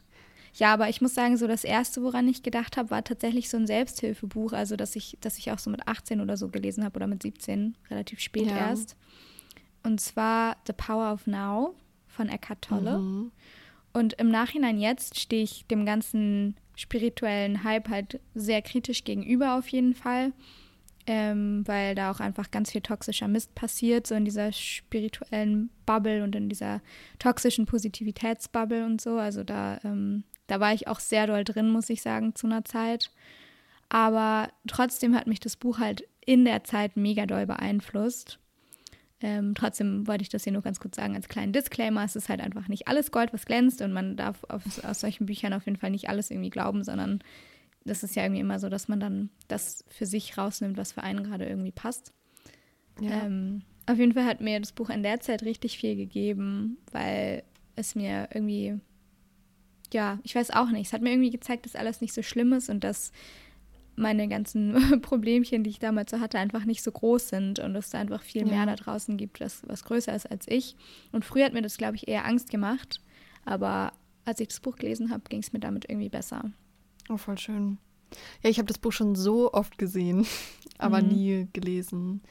[0.55, 3.57] ja, aber ich muss sagen, so das erste, woran ich gedacht habe, war tatsächlich so
[3.57, 6.97] ein Selbsthilfebuch, also dass ich, dass ich auch so mit 18 oder so gelesen habe
[6.97, 8.57] oder mit 17, relativ spät ja.
[8.57, 8.97] erst.
[9.83, 11.75] Und zwar The Power of Now
[12.07, 12.99] von Eckhart Tolle.
[12.99, 13.33] Mhm.
[13.95, 19.69] Und im Nachhinein jetzt stehe ich dem ganzen spirituellen Hype halt sehr kritisch gegenüber auf
[19.69, 20.33] jeden Fall
[21.07, 26.25] ähm, weil da auch einfach ganz viel toxischer Mist passiert, so in dieser spirituellen Bubble
[26.25, 26.81] und in dieser
[27.19, 29.19] toxischen Positivitätsbubble und so.
[29.19, 32.65] Also da, ähm, da war ich auch sehr doll drin, muss ich sagen, zu einer
[32.65, 33.11] Zeit.
[33.91, 38.39] Aber trotzdem hat mich das Buch halt in der Zeit mega doll beeinflusst.
[39.25, 42.05] Ähm, trotzdem wollte ich das hier nur ganz kurz sagen als kleinen Disclaimer.
[42.05, 45.25] Es ist halt einfach nicht alles Gold, was glänzt und man darf auf, aus solchen
[45.25, 47.21] Büchern auf jeden Fall nicht alles irgendwie glauben, sondern
[47.87, 51.03] das ist ja irgendwie immer so, dass man dann das für sich rausnimmt, was für
[51.03, 52.13] einen gerade irgendwie passt.
[53.01, 53.25] Ja.
[53.25, 57.45] Ähm, auf jeden Fall hat mir das Buch in der Zeit richtig viel gegeben, weil
[57.77, 58.79] es mir irgendwie,
[59.91, 62.53] ja, ich weiß auch nicht, es hat mir irgendwie gezeigt, dass alles nicht so schlimm
[62.53, 63.11] ist und dass
[63.97, 67.91] meine ganzen Problemchen, die ich damals so hatte, einfach nicht so groß sind und es
[67.91, 70.77] da einfach viel mehr da draußen gibt, was, was größer ist als ich.
[71.13, 73.01] Und früher hat mir das, glaube ich, eher Angst gemacht,
[73.45, 73.93] aber
[74.25, 76.51] als ich das Buch gelesen habe, ging es mir damit irgendwie besser.
[77.09, 77.79] Oh, voll schön.
[78.43, 80.27] Ja, ich habe das Buch schon so oft gesehen,
[80.79, 81.09] aber mhm.
[81.09, 82.23] nie gelesen.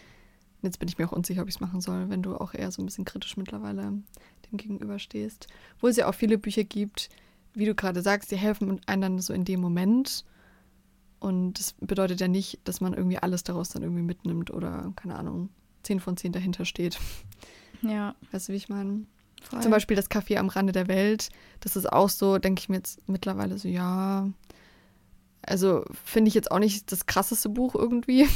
[0.61, 2.71] Jetzt bin ich mir auch unsicher, ob ich es machen soll, wenn du auch eher
[2.71, 4.01] so ein bisschen kritisch mittlerweile
[4.49, 5.47] dem gegenüberstehst.
[5.79, 7.09] Wo es ja auch viele Bücher gibt,
[7.53, 10.25] wie du gerade sagst, die helfen einem dann so in dem Moment.
[11.23, 15.15] Und das bedeutet ja nicht, dass man irgendwie alles daraus dann irgendwie mitnimmt oder, keine
[15.15, 15.47] Ahnung,
[15.83, 16.99] 10 von 10 dahinter steht.
[17.81, 18.13] Ja.
[18.33, 19.05] Weißt du, wie ich meine?
[19.61, 21.29] Zum Beispiel das Café am Rande der Welt.
[21.61, 24.29] Das ist auch so, denke ich mir jetzt mittlerweile so, ja,
[25.45, 28.27] also finde ich jetzt auch nicht das krasseste Buch irgendwie.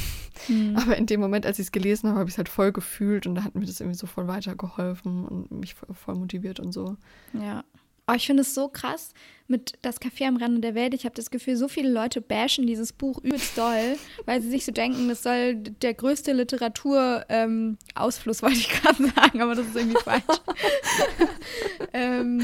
[0.48, 0.76] Mhm.
[0.76, 3.26] Aber in dem Moment, als ich es gelesen habe, habe ich es halt voll gefühlt
[3.26, 6.72] und da hat mir das irgendwie so voll weitergeholfen und mich voll, voll motiviert und
[6.72, 6.96] so.
[7.34, 7.64] Ja.
[8.10, 9.12] Oh, ich finde es so krass
[9.48, 10.94] mit Das Café am Rande der Welt.
[10.94, 14.64] Ich habe das Gefühl, so viele Leute bashen dieses Buch übelst doll, weil sie sich
[14.64, 19.76] so denken, das soll der größte Literatur-Ausfluss, ähm, wollte ich gerade sagen, aber das ist
[19.76, 20.24] irgendwie falsch.
[21.92, 22.42] ähm,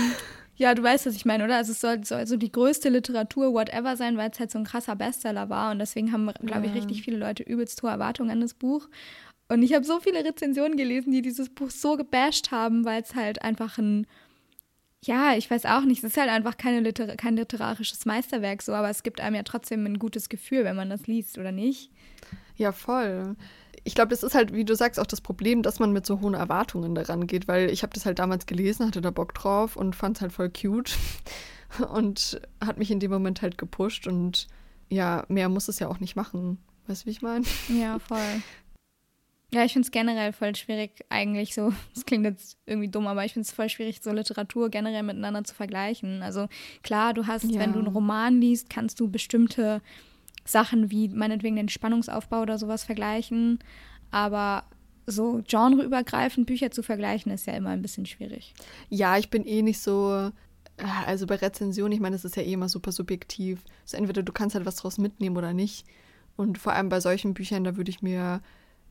[0.56, 1.56] ja, du weißt, was ich meine, oder?
[1.56, 4.64] Also es soll, soll so die größte Literatur, whatever sein, weil es halt so ein
[4.64, 5.72] krasser Bestseller war.
[5.72, 8.88] Und deswegen haben, glaube ich, richtig viele Leute übelst hohe Erwartungen an das Buch.
[9.48, 13.14] Und ich habe so viele Rezensionen gelesen, die dieses Buch so gebasht haben, weil es
[13.14, 14.06] halt einfach ein,
[15.06, 18.72] ja, ich weiß auch nicht, es ist halt einfach keine Liter kein literarisches Meisterwerk so,
[18.72, 21.90] aber es gibt einem ja trotzdem ein gutes Gefühl, wenn man das liest, oder nicht?
[22.56, 23.36] Ja, voll
[23.84, 26.20] ich glaube, das ist halt, wie du sagst, auch das Problem, dass man mit so
[26.20, 29.76] hohen Erwartungen daran geht, weil ich habe das halt damals gelesen, hatte da Bock drauf
[29.76, 30.96] und fand es halt voll cute
[31.92, 34.48] und hat mich in dem Moment halt gepusht und
[34.88, 36.58] ja, mehr muss es ja auch nicht machen.
[36.86, 37.44] Weißt du, wie ich meine?
[37.68, 38.42] Ja, voll.
[39.52, 43.24] Ja, ich finde es generell voll schwierig, eigentlich so, das klingt jetzt irgendwie dumm, aber
[43.24, 46.22] ich finde es voll schwierig, so Literatur generell miteinander zu vergleichen.
[46.22, 46.48] Also
[46.82, 47.60] klar, du hast, ja.
[47.60, 49.80] wenn du einen Roman liest, kannst du bestimmte
[50.44, 53.58] Sachen wie meinetwegen den Spannungsaufbau oder sowas vergleichen.
[54.10, 54.64] Aber
[55.06, 58.54] so genreübergreifend Bücher zu vergleichen, ist ja immer ein bisschen schwierig.
[58.88, 60.30] Ja, ich bin eh nicht so.
[60.76, 63.62] Äh, also bei Rezensionen, ich meine, das ist ja eh immer super subjektiv.
[63.82, 65.86] Also entweder du kannst halt was draus mitnehmen oder nicht.
[66.36, 68.40] Und vor allem bei solchen Büchern, da würde ich mir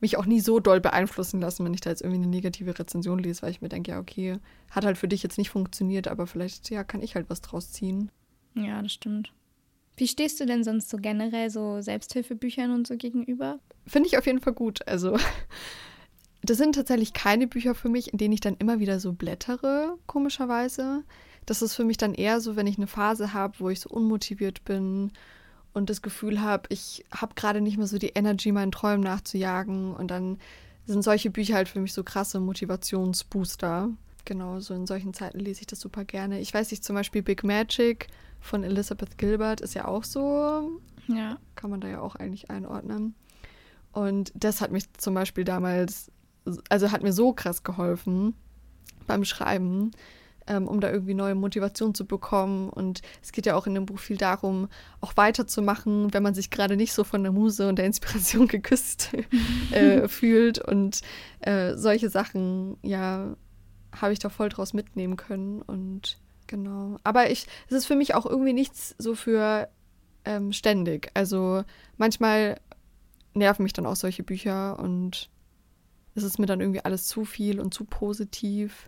[0.04, 3.18] mich auch nie so doll beeinflussen lassen, wenn ich da jetzt irgendwie eine negative Rezension
[3.18, 4.36] lese, weil ich mir denke, ja, okay,
[4.70, 7.72] hat halt für dich jetzt nicht funktioniert, aber vielleicht, ja, kann ich halt was draus
[7.72, 8.10] ziehen.
[8.54, 9.32] Ja, das stimmt.
[9.96, 13.60] Wie stehst du denn sonst so generell so Selbsthilfebüchern und so gegenüber?
[13.86, 14.86] Finde ich auf jeden Fall gut.
[14.86, 15.16] Also
[16.42, 19.96] das sind tatsächlich keine Bücher für mich, in denen ich dann immer wieder so blättere,
[20.06, 21.02] komischerweise.
[21.46, 23.88] Das ist für mich dann eher so, wenn ich eine Phase habe, wo ich so
[23.88, 25.12] unmotiviert bin
[25.74, 29.92] und das Gefühl habe, ich habe gerade nicht mehr so die Energy, meinen Träumen nachzujagen.
[29.92, 30.38] Und dann
[30.86, 33.90] sind solche Bücher halt für mich so krasse Motivationsbooster.
[34.24, 36.40] Genau, so in solchen Zeiten lese ich das super gerne.
[36.40, 38.06] Ich weiß nicht, zum Beispiel Big Magic
[38.40, 40.80] von Elizabeth Gilbert ist ja auch so.
[41.08, 41.38] Ja.
[41.56, 43.14] Kann man da ja auch eigentlich einordnen.
[43.92, 46.10] Und das hat mich zum Beispiel damals,
[46.68, 48.34] also hat mir so krass geholfen
[49.06, 49.90] beim Schreiben,
[50.46, 52.68] ähm, um da irgendwie neue Motivation zu bekommen.
[52.68, 54.68] Und es geht ja auch in dem Buch viel darum,
[55.00, 59.10] auch weiterzumachen, wenn man sich gerade nicht so von der Muse und der Inspiration geküsst
[59.70, 60.58] äh, fühlt.
[60.58, 61.00] Und
[61.40, 63.36] äh, solche Sachen, ja,
[63.92, 65.62] habe ich da voll draus mitnehmen können.
[65.62, 66.98] Und genau.
[67.04, 69.68] Aber ich, es ist für mich auch irgendwie nichts so für
[70.24, 71.10] ähm, ständig.
[71.14, 71.64] Also
[71.96, 72.60] manchmal
[73.34, 75.28] nerven mich dann auch solche Bücher und
[76.14, 78.86] es ist mir dann irgendwie alles zu viel und zu positiv.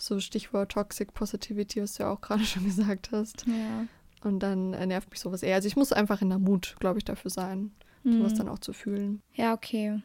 [0.00, 3.46] So Stichwort Toxic Positivity, was du ja auch gerade schon gesagt hast.
[3.46, 3.86] Ja.
[4.22, 5.54] Und dann äh, nervt mich sowas eher.
[5.54, 8.18] Also ich muss einfach in der Mut, glaube ich, dafür sein, mhm.
[8.18, 9.22] sowas dann auch zu fühlen.
[9.34, 10.02] Ja, okay.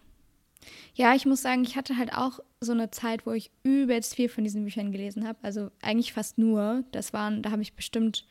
[0.94, 4.30] Ja, ich muss sagen, ich hatte halt auch so eine Zeit, wo ich übelst viel
[4.30, 5.40] von diesen Büchern gelesen habe.
[5.44, 6.84] Also eigentlich fast nur.
[6.92, 8.26] Das waren, da habe ich bestimmt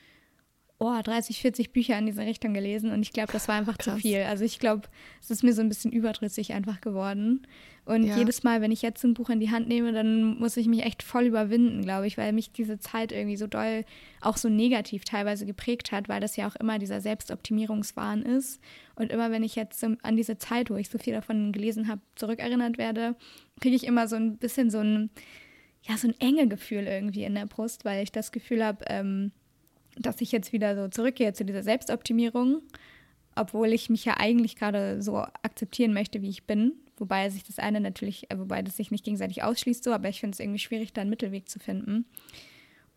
[0.86, 3.96] oh, 30, 40 Bücher in diese Richtung gelesen und ich glaube, das war einfach Krass.
[3.96, 4.22] zu viel.
[4.22, 4.88] Also ich glaube,
[5.20, 7.46] es ist mir so ein bisschen überdrüssig einfach geworden.
[7.86, 8.16] Und ja.
[8.16, 10.84] jedes Mal, wenn ich jetzt ein Buch in die Hand nehme, dann muss ich mich
[10.84, 13.84] echt voll überwinden, glaube ich, weil mich diese Zeit irgendwie so doll
[14.22, 18.60] auch so negativ teilweise geprägt hat, weil das ja auch immer dieser Selbstoptimierungswahn ist.
[18.94, 22.00] Und immer wenn ich jetzt an diese Zeit, wo ich so viel davon gelesen habe,
[22.14, 23.16] zurückerinnert werde,
[23.60, 25.10] kriege ich immer so ein bisschen so ein,
[25.82, 29.32] ja, so ein enge Gefühl irgendwie in der Brust, weil ich das Gefühl habe, ähm,
[29.98, 32.62] dass ich jetzt wieder so zurückgehe zu dieser Selbstoptimierung,
[33.36, 36.72] obwohl ich mich ja eigentlich gerade so akzeptieren möchte, wie ich bin.
[36.96, 40.20] Wobei sich das eine natürlich, äh, wobei das sich nicht gegenseitig ausschließt, so, aber ich
[40.20, 42.04] finde es irgendwie schwierig, da einen Mittelweg zu finden.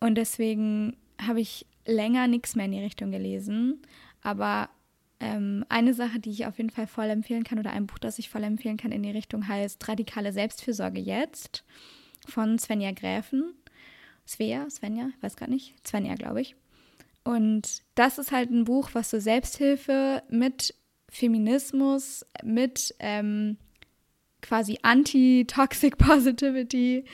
[0.00, 3.82] Und deswegen habe ich länger nichts mehr in die Richtung gelesen.
[4.22, 4.68] Aber
[5.20, 8.18] ähm, eine Sache, die ich auf jeden Fall voll empfehlen kann, oder ein Buch, das
[8.18, 11.64] ich voll empfehlen kann in die Richtung, heißt Radikale Selbstfürsorge jetzt
[12.26, 13.54] von Svenja Gräfen.
[14.26, 15.74] Svea, Svenja, weiß gar nicht.
[15.86, 16.54] Svenja, glaube ich.
[17.24, 20.74] Und das ist halt ein Buch, was so Selbsthilfe mit
[21.10, 23.56] Feminismus, mit ähm,
[24.42, 27.04] quasi Anti-Toxic Positivity,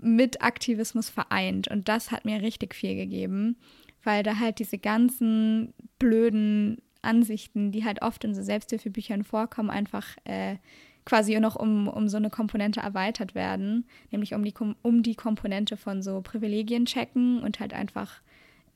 [0.00, 1.68] mit Aktivismus vereint.
[1.68, 3.56] Und das hat mir richtig viel gegeben,
[4.04, 10.06] weil da halt diese ganzen blöden Ansichten, die halt oft in so Selbsthilfebüchern vorkommen, einfach
[10.24, 10.56] äh,
[11.04, 15.76] quasi noch um, um so eine Komponente erweitert werden, nämlich um die, um die Komponente
[15.76, 18.20] von so Privilegien checken und halt einfach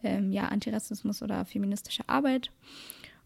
[0.02, 2.50] ähm, ja, Antirassismus oder feministische Arbeit.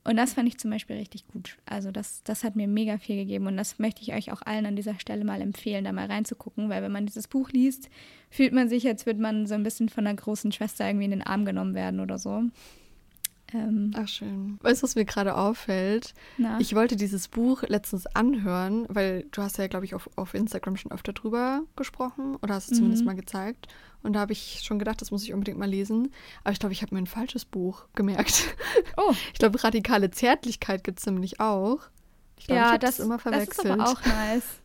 [0.06, 1.56] Und das fand ich zum Beispiel richtig gut.
[1.66, 4.64] Also das, das hat mir mega viel gegeben und das möchte ich euch auch allen
[4.64, 7.90] an dieser Stelle mal empfehlen, da mal reinzugucken, weil wenn man dieses Buch liest,
[8.30, 11.10] fühlt man sich, als würde man so ein bisschen von der großen Schwester irgendwie in
[11.10, 12.44] den Arm genommen werden oder so.
[13.52, 14.58] Ähm, Ach schön.
[14.62, 16.14] Weißt du, was mir gerade auffällt?
[16.36, 16.58] Na?
[16.60, 20.76] Ich wollte dieses Buch letztens anhören, weil du hast ja, glaube ich, auf, auf Instagram
[20.76, 22.76] schon öfter drüber gesprochen oder hast es mhm.
[22.76, 23.68] zumindest mal gezeigt.
[24.06, 26.12] Und da habe ich schon gedacht, das muss ich unbedingt mal lesen.
[26.44, 28.44] Aber ich glaube, ich habe mir ein falsches Buch gemerkt.
[28.96, 29.12] Oh.
[29.32, 31.80] Ich glaube, radikale Zärtlichkeit gibt es nämlich auch.
[32.38, 33.58] Ich glaube, ja, ich das, das immer verwechselt.
[33.58, 34.60] Das ist aber auch nice.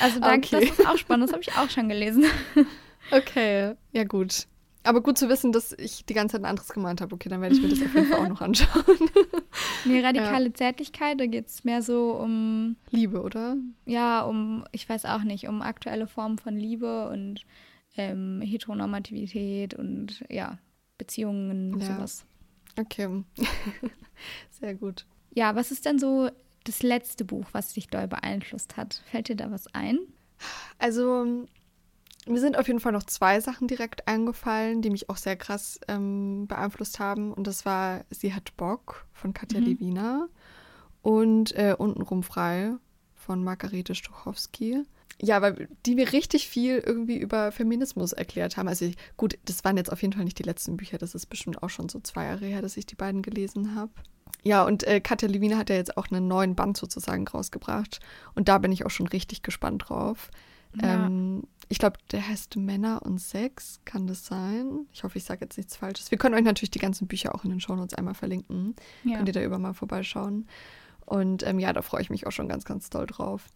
[0.00, 0.66] Also danke, okay.
[0.68, 2.24] das ist auch spannend, das habe ich auch schon gelesen.
[3.12, 4.48] Okay, ja gut.
[4.82, 7.14] Aber gut zu wissen, dass ich die ganze Zeit ein anderes gemeint habe.
[7.14, 8.84] Okay, dann werde ich mir das auf jeden Fall auch noch anschauen.
[9.84, 10.54] Nee, radikale ja.
[10.54, 12.74] Zärtlichkeit, da geht es mehr so um.
[12.90, 13.56] Liebe, oder?
[13.84, 17.42] Ja, um, ich weiß auch nicht, um aktuelle Formen von Liebe und
[17.96, 20.58] ähm, Heteronormativität und ja,
[20.98, 21.94] Beziehungen und ja.
[21.94, 22.24] sowas.
[22.78, 23.24] Okay.
[24.50, 25.06] Sehr gut.
[25.34, 26.30] Ja, was ist denn so
[26.64, 29.02] das letzte Buch, was dich doll beeinflusst hat?
[29.10, 29.98] Fällt dir da was ein?
[30.78, 31.46] Also,
[32.26, 35.80] mir sind auf jeden Fall noch zwei Sachen direkt eingefallen, die mich auch sehr krass
[35.88, 37.32] ähm, beeinflusst haben.
[37.32, 39.66] Und das war Sie hat Bock von Katja mhm.
[39.66, 40.28] Lewina
[41.02, 42.74] und äh, Untenrum frei
[43.14, 44.82] von Margarete Stuchowski.
[45.20, 48.68] Ja, weil die mir richtig viel irgendwie über Feminismus erklärt haben.
[48.68, 50.98] Also ich, gut, das waren jetzt auf jeden Fall nicht die letzten Bücher.
[50.98, 53.92] Das ist bestimmt auch schon so zwei Jahre her, dass ich die beiden gelesen habe.
[54.42, 58.00] Ja, und äh, Katja Lewina hat ja jetzt auch einen neuen Band sozusagen rausgebracht.
[58.34, 60.30] Und da bin ich auch schon richtig gespannt drauf.
[60.74, 61.06] Ja.
[61.06, 64.86] Ähm, ich glaube, der heißt Männer und Sex, kann das sein?
[64.92, 66.10] Ich hoffe, ich sage jetzt nichts Falsches.
[66.10, 68.76] Wir können euch natürlich die ganzen Bücher auch in den Shownotes einmal verlinken.
[69.02, 69.16] Ja.
[69.16, 70.46] Könnt ihr da über mal vorbeischauen.
[71.04, 73.46] Und ähm, ja, da freue ich mich auch schon ganz, ganz doll drauf.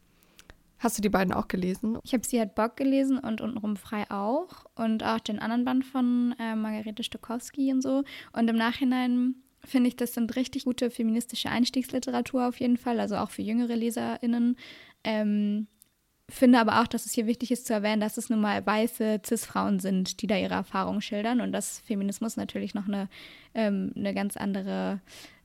[0.80, 1.98] Hast du die beiden auch gelesen?
[2.04, 4.64] Ich habe sie halt Bock gelesen und untenrum frei auch.
[4.74, 8.02] Und auch den anderen Band von äh, Margarete Stokowski und so.
[8.32, 13.16] Und im Nachhinein finde ich, das sind richtig gute feministische Einstiegsliteratur auf jeden Fall, also
[13.16, 14.56] auch für jüngere LeserInnen.
[15.04, 15.66] Ähm,
[16.30, 19.20] finde aber auch, dass es hier wichtig ist zu erwähnen, dass es nun mal weiße
[19.24, 23.08] Cis-Frauen sind, die da ihre Erfahrungen schildern und dass Feminismus natürlich noch eine,
[23.52, 25.00] ähm, eine ganz andere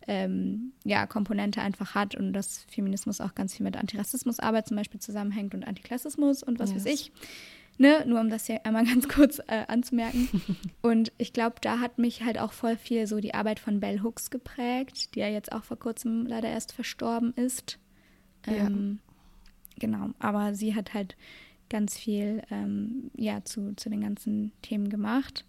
[0.07, 4.99] ähm, ja, Komponente einfach hat und dass Feminismus auch ganz viel mit Antirassismusarbeit zum Beispiel
[4.99, 6.85] zusammenhängt und Antiklassismus und was yes.
[6.85, 7.11] weiß ich.
[7.77, 8.05] Ne?
[8.07, 10.29] Nur um das hier einmal ganz kurz äh, anzumerken.
[10.81, 14.01] und ich glaube, da hat mich halt auch voll viel so die Arbeit von Bell
[14.01, 17.79] Hooks geprägt, die ja jetzt auch vor kurzem leider erst verstorben ist.
[18.47, 19.87] Ähm, ja.
[19.87, 21.17] Genau, aber sie hat halt
[21.69, 25.45] ganz viel ähm, ja, zu, zu den ganzen Themen gemacht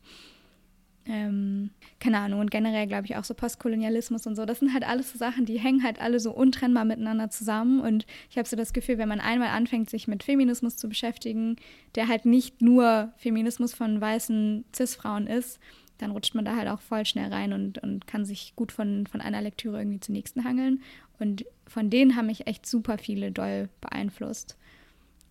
[1.08, 4.86] ähm, keine Ahnung, und generell glaube ich auch so Postkolonialismus und so, das sind halt
[4.86, 7.80] alles so Sachen, die hängen halt alle so untrennbar miteinander zusammen.
[7.80, 11.56] Und ich habe so das Gefühl, wenn man einmal anfängt, sich mit Feminismus zu beschäftigen,
[11.94, 15.60] der halt nicht nur Feminismus von weißen Cis-Frauen ist,
[15.98, 19.06] dann rutscht man da halt auch voll schnell rein und, und kann sich gut von,
[19.06, 20.82] von einer Lektüre irgendwie zur nächsten hangeln.
[21.18, 24.58] Und von denen haben mich echt super viele doll beeinflusst.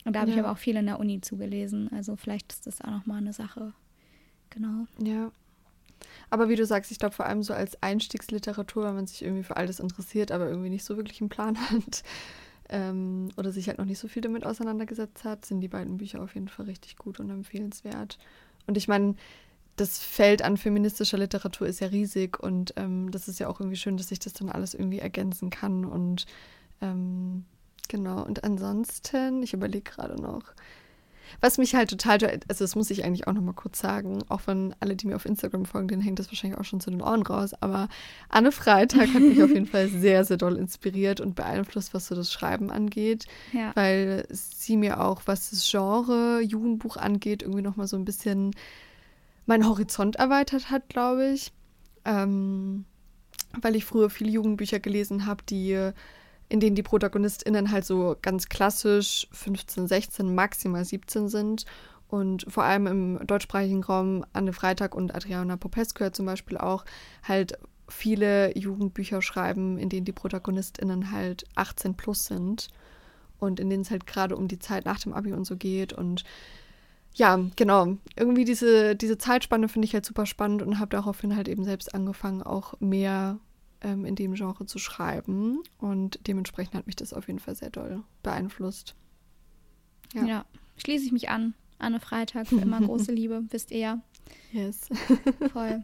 [0.05, 0.37] Und da habe ja.
[0.37, 1.91] ich aber auch viel in der Uni zugelesen.
[1.91, 3.73] Also vielleicht ist das auch nochmal eine Sache.
[4.49, 4.87] Genau.
[5.03, 5.31] Ja,
[6.29, 9.43] aber wie du sagst, ich glaube vor allem so als Einstiegsliteratur, wenn man sich irgendwie
[9.43, 12.03] für alles interessiert, aber irgendwie nicht so wirklich einen Plan hat
[12.69, 16.21] ähm, oder sich halt noch nicht so viel damit auseinandergesetzt hat, sind die beiden Bücher
[16.21, 18.17] auf jeden Fall richtig gut und empfehlenswert.
[18.67, 19.15] Und ich meine,
[19.75, 23.77] das Feld an feministischer Literatur ist ja riesig und ähm, das ist ja auch irgendwie
[23.77, 26.25] schön, dass sich das dann alles irgendwie ergänzen kann und
[26.81, 27.45] ähm,
[27.87, 28.23] genau.
[28.23, 30.53] Und ansonsten, ich überlege gerade noch,
[31.41, 34.75] was mich halt total, also das muss ich eigentlich auch nochmal kurz sagen, auch wenn
[34.79, 37.23] alle, die mir auf Instagram folgen, denen hängt das wahrscheinlich auch schon zu den Ohren
[37.23, 37.87] raus, aber
[38.29, 42.15] Anne Freitag hat mich auf jeden Fall sehr, sehr doll inspiriert und beeinflusst, was so
[42.15, 43.71] das Schreiben angeht, ja.
[43.75, 48.51] weil sie mir auch, was das Genre Jugendbuch angeht, irgendwie nochmal so ein bisschen
[49.45, 51.51] meinen Horizont erweitert hat, glaube ich.
[52.05, 52.85] Ähm,
[53.61, 55.91] weil ich früher viele Jugendbücher gelesen habe, die
[56.49, 61.65] in denen die ProtagonistInnen halt so ganz klassisch 15, 16, maximal 17 sind.
[62.07, 66.85] Und vor allem im deutschsprachigen Raum Anne Freitag und Adriana Popescu zum Beispiel auch
[67.23, 72.69] halt viele Jugendbücher schreiben, in denen die ProtagonistInnen halt 18 plus sind
[73.39, 75.93] und in denen es halt gerade um die Zeit nach dem Abi und so geht.
[75.93, 76.23] Und
[77.13, 77.97] ja, genau.
[78.15, 81.93] Irgendwie diese, diese Zeitspanne finde ich halt super spannend und habe daraufhin halt eben selbst
[81.93, 83.39] angefangen, auch mehr
[83.85, 85.59] ähm, in dem Genre zu schreiben.
[85.77, 88.95] Und dementsprechend hat mich das auf jeden Fall sehr doll beeinflusst.
[90.13, 90.45] Ja, ja
[90.77, 91.53] schließe ich mich an.
[91.77, 94.01] Anne Freitag, immer große Liebe, wisst ihr ja.
[94.51, 94.89] Yes.
[95.51, 95.83] Voll.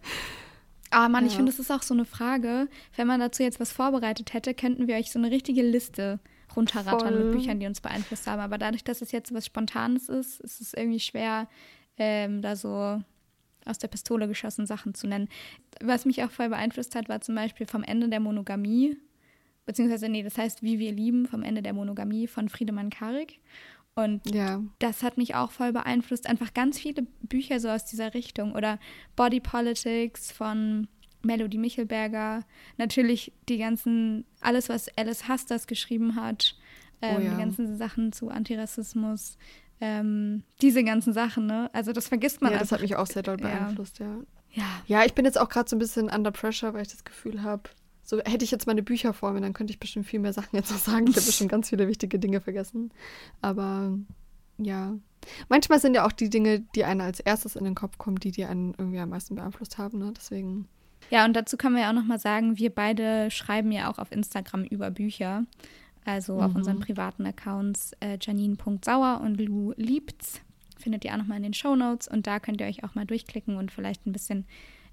[0.89, 1.29] Aber Mann, ja.
[1.29, 2.67] ich finde, das ist auch so eine Frage.
[2.95, 6.19] Wenn man dazu jetzt was vorbereitet hätte, könnten wir euch so eine richtige Liste
[6.55, 7.23] runterrattern Voll.
[7.25, 8.41] mit Büchern, die uns beeinflusst haben.
[8.41, 11.47] Aber dadurch, dass es jetzt was Spontanes ist, ist es irgendwie schwer,
[11.97, 13.01] ähm, da so
[13.65, 15.27] aus der Pistole geschossen Sachen zu nennen.
[15.81, 18.97] Was mich auch voll beeinflusst hat, war zum Beispiel vom Ende der Monogamie,
[19.65, 23.39] beziehungsweise, nee, das heißt Wie wir lieben, vom Ende der Monogamie von Friedemann Karik.
[23.93, 24.63] Und ja.
[24.79, 26.27] das hat mich auch voll beeinflusst.
[26.27, 28.53] Einfach ganz viele Bücher so aus dieser Richtung.
[28.53, 28.79] Oder
[29.15, 30.87] Body Politics von
[31.23, 32.45] Melody Michelberger.
[32.77, 36.55] Natürlich die ganzen, alles, was Alice Hasters geschrieben hat.
[37.01, 37.31] Oh ähm, oh ja.
[37.31, 39.37] Die ganzen Sachen zu Antirassismus.
[39.81, 41.69] Ähm, diese ganzen Sachen, ne?
[41.73, 44.05] Also das vergisst man Ja, das hat mich auch sehr doll beeinflusst, ja.
[44.05, 44.63] Ja, ja.
[44.85, 47.41] ja ich bin jetzt auch gerade so ein bisschen under pressure, weil ich das Gefühl
[47.41, 47.63] habe,
[48.03, 50.55] so hätte ich jetzt meine Bücher vor mir, dann könnte ich bestimmt viel mehr Sachen
[50.55, 51.07] jetzt noch sagen.
[51.07, 52.91] Ich habe bestimmt ganz viele wichtige Dinge vergessen.
[53.41, 53.97] Aber
[54.57, 54.93] ja.
[55.49, 58.31] Manchmal sind ja auch die Dinge, die einem als erstes in den Kopf kommen, die,
[58.31, 60.13] die einen irgendwie am meisten beeinflusst haben, ne?
[60.15, 60.67] Deswegen.
[61.09, 64.11] Ja, und dazu können wir ja auch nochmal sagen, wir beide schreiben ja auch auf
[64.11, 65.45] Instagram über Bücher.
[66.05, 66.41] Also mhm.
[66.41, 66.81] auf unseren mhm.
[66.81, 70.41] privaten Accounts äh, janine.sauer und Lu Liebt's.
[70.77, 73.05] Findet ihr auch nochmal in den Show Notes und da könnt ihr euch auch mal
[73.05, 74.45] durchklicken und vielleicht ein bisschen,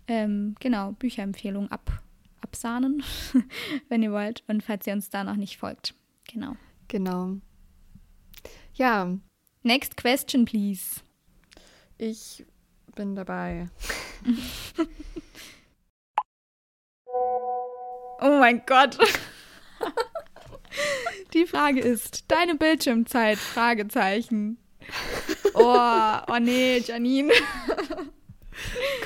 [0.06, 2.02] ähm, genau, Bücherempfehlungen ab,
[2.42, 3.02] absahnen,
[3.88, 4.44] wenn ihr wollt.
[4.48, 5.94] Und falls ihr uns da noch nicht folgt.
[6.30, 6.56] Genau.
[6.88, 7.36] Genau.
[8.74, 9.16] Ja.
[9.62, 11.00] Next question, please.
[11.96, 12.44] Ich
[12.94, 13.68] bin dabei.
[17.06, 18.98] oh mein Gott.
[21.34, 23.38] Die Frage ist, deine Bildschirmzeit?
[23.38, 24.58] Fragezeichen.
[25.54, 25.76] Oh,
[26.28, 27.32] oh nee, Janine.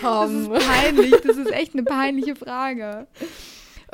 [0.01, 0.49] Komm.
[0.51, 1.15] Das ist peinlich.
[1.25, 3.07] Das ist echt eine peinliche Frage.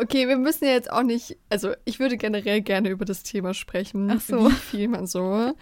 [0.01, 3.53] Okay, wir müssen ja jetzt auch nicht, also ich würde generell gerne über das Thema
[3.53, 4.49] sprechen, Ach so.
[4.49, 5.53] wie viel man so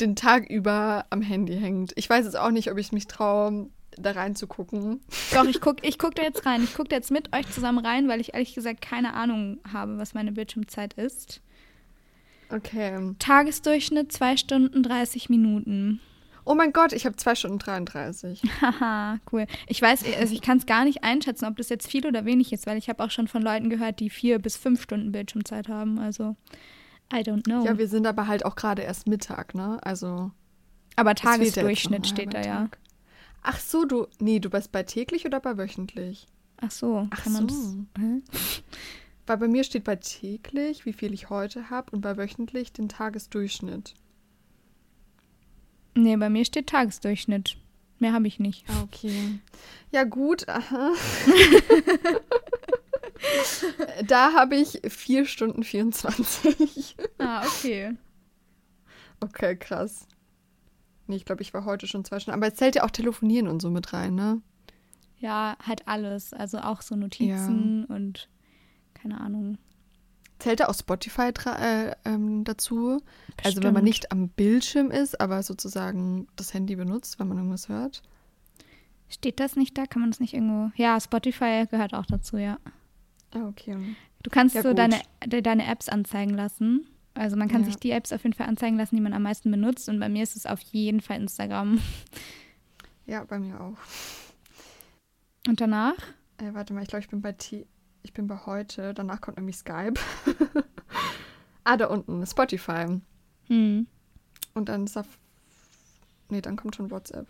[0.00, 1.92] den Tag über am Handy hängt.
[1.94, 5.00] Ich weiß jetzt auch nicht, ob ich mich traue, da reinzugucken.
[5.32, 6.64] Doch, ich gucke ich guck da jetzt rein.
[6.64, 9.98] Ich gucke da jetzt mit euch zusammen rein, weil ich ehrlich gesagt keine Ahnung habe,
[9.98, 11.40] was meine Bildschirmzeit ist.
[12.50, 13.14] Okay.
[13.18, 16.00] Tagesdurchschnitt 2 Stunden 30 Minuten.
[16.44, 18.40] Oh mein Gott, ich habe 2 Stunden 33.
[18.60, 19.46] Haha, cool.
[19.66, 22.52] Ich weiß, also ich kann es gar nicht einschätzen, ob das jetzt viel oder wenig
[22.52, 25.68] ist, weil ich habe auch schon von Leuten gehört, die vier bis fünf Stunden Bildschirmzeit
[25.68, 25.98] haben.
[25.98, 26.36] Also
[27.12, 27.64] I don't know.
[27.64, 29.78] Ja, wir sind aber halt auch gerade erst Mittag, ne?
[29.82, 30.30] Also.
[30.94, 32.68] Aber Tagesdurchschnitt steht da ja.
[33.42, 34.06] Ach so, du.
[34.18, 36.26] Nee, du bist bei täglich oder bei wöchentlich?
[36.60, 37.76] Ach so, Ach kann man so.
[37.94, 38.02] das.
[38.02, 38.22] Hä?
[39.26, 42.88] Weil bei mir steht bei täglich, wie viel ich heute habe, und bei wöchentlich den
[42.88, 43.94] Tagesdurchschnitt.
[45.94, 47.56] Nee, bei mir steht Tagesdurchschnitt.
[47.98, 48.68] Mehr habe ich nicht.
[48.68, 49.40] Ah, okay.
[49.90, 50.48] Ja, gut.
[50.48, 50.86] Aha.
[54.06, 56.96] da habe ich 4 Stunden 24.
[57.18, 57.96] Ah, okay.
[59.20, 60.06] Okay, krass.
[61.06, 62.38] Nee, ich glaube, ich war heute schon zwei Stunden.
[62.38, 64.42] Aber es zählt ja auch Telefonieren und so mit rein, ne?
[65.18, 66.34] Ja, halt alles.
[66.34, 68.28] Also auch so Notizen und
[69.08, 69.58] keine Ahnung.
[70.38, 73.00] Zählt da auch Spotify äh, ähm, dazu?
[73.42, 73.84] Also wenn man Bestimmt.
[73.84, 78.02] nicht am Bildschirm ist, aber sozusagen das Handy benutzt, wenn man irgendwas hört.
[79.08, 79.86] Steht das nicht da?
[79.86, 80.70] Kann man das nicht irgendwo.
[80.76, 82.58] Ja, Spotify gehört auch dazu, ja.
[83.32, 83.78] Ah, okay.
[84.22, 84.78] Du kannst Ja, so gut.
[84.78, 86.86] deine, de, deine Apps anzeigen lassen.
[87.14, 87.68] Also man kann Ja.
[87.68, 89.88] sich die Apps auf jeden Fall anzeigen lassen, die man am meisten benutzt.
[89.88, 91.80] Und bei mir ist es auf jeden Fall Instagram.
[93.06, 93.76] Ja, bei mir auch.
[95.48, 95.94] Und danach?
[96.38, 97.66] Äh, warte mal, ich glaube, ich bin bei T
[98.06, 98.94] ich bin bei heute.
[98.94, 99.94] Danach kommt nämlich Skype.
[101.64, 103.00] ah, da unten, Spotify.
[103.48, 103.86] Hm.
[104.54, 105.04] Und dann ist da.
[106.28, 107.26] Nee, dann kommt schon WhatsApp.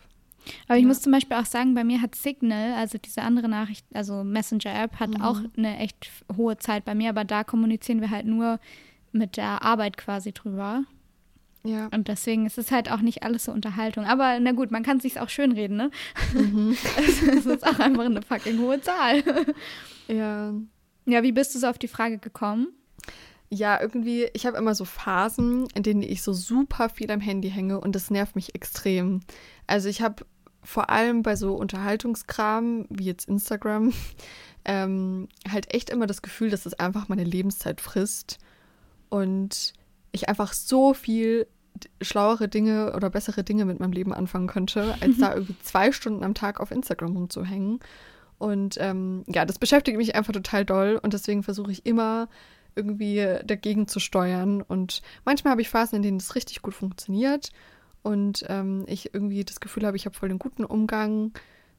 [0.68, 0.88] Aber ich Ja.
[0.88, 5.00] muss zum Beispiel auch sagen, bei mir hat Signal, also diese andere Nachricht, also Messenger-App,
[5.00, 5.22] hat Mhm.
[5.22, 8.60] auch eine echt hohe Zeit bei mir, aber da kommunizieren wir halt nur
[9.12, 10.84] mit der Arbeit quasi drüber.
[11.66, 11.88] Ja.
[11.92, 14.04] Und deswegen ist es halt auch nicht alles so Unterhaltung.
[14.04, 15.90] Aber na gut, man kann sich auch schönreden, ne?
[16.32, 16.76] Mhm.
[16.96, 19.22] Es ist auch einfach eine fucking hohe Zahl.
[20.08, 20.54] ja.
[21.06, 22.68] Ja, wie bist du so auf die Frage gekommen?
[23.48, 27.48] Ja, irgendwie, ich habe immer so Phasen, in denen ich so super viel am Handy
[27.48, 29.20] hänge und das nervt mich extrem.
[29.68, 30.26] Also ich habe
[30.64, 33.92] vor allem bei so Unterhaltungskram, wie jetzt Instagram,
[34.64, 38.38] ähm, halt echt immer das Gefühl, dass es einfach meine Lebenszeit frisst
[39.10, 39.74] und
[40.10, 41.46] ich einfach so viel
[42.00, 46.24] schlauere Dinge oder bessere Dinge mit meinem Leben anfangen könnte, als da irgendwie zwei Stunden
[46.24, 47.80] am Tag auf Instagram rumzuhängen.
[48.38, 52.28] Und ähm, ja, das beschäftigt mich einfach total doll und deswegen versuche ich immer
[52.74, 54.62] irgendwie dagegen zu steuern.
[54.62, 57.50] Und manchmal habe ich Phasen, in denen es richtig gut funktioniert
[58.02, 61.32] und ähm, ich irgendwie das Gefühl habe, ich habe voll den guten Umgang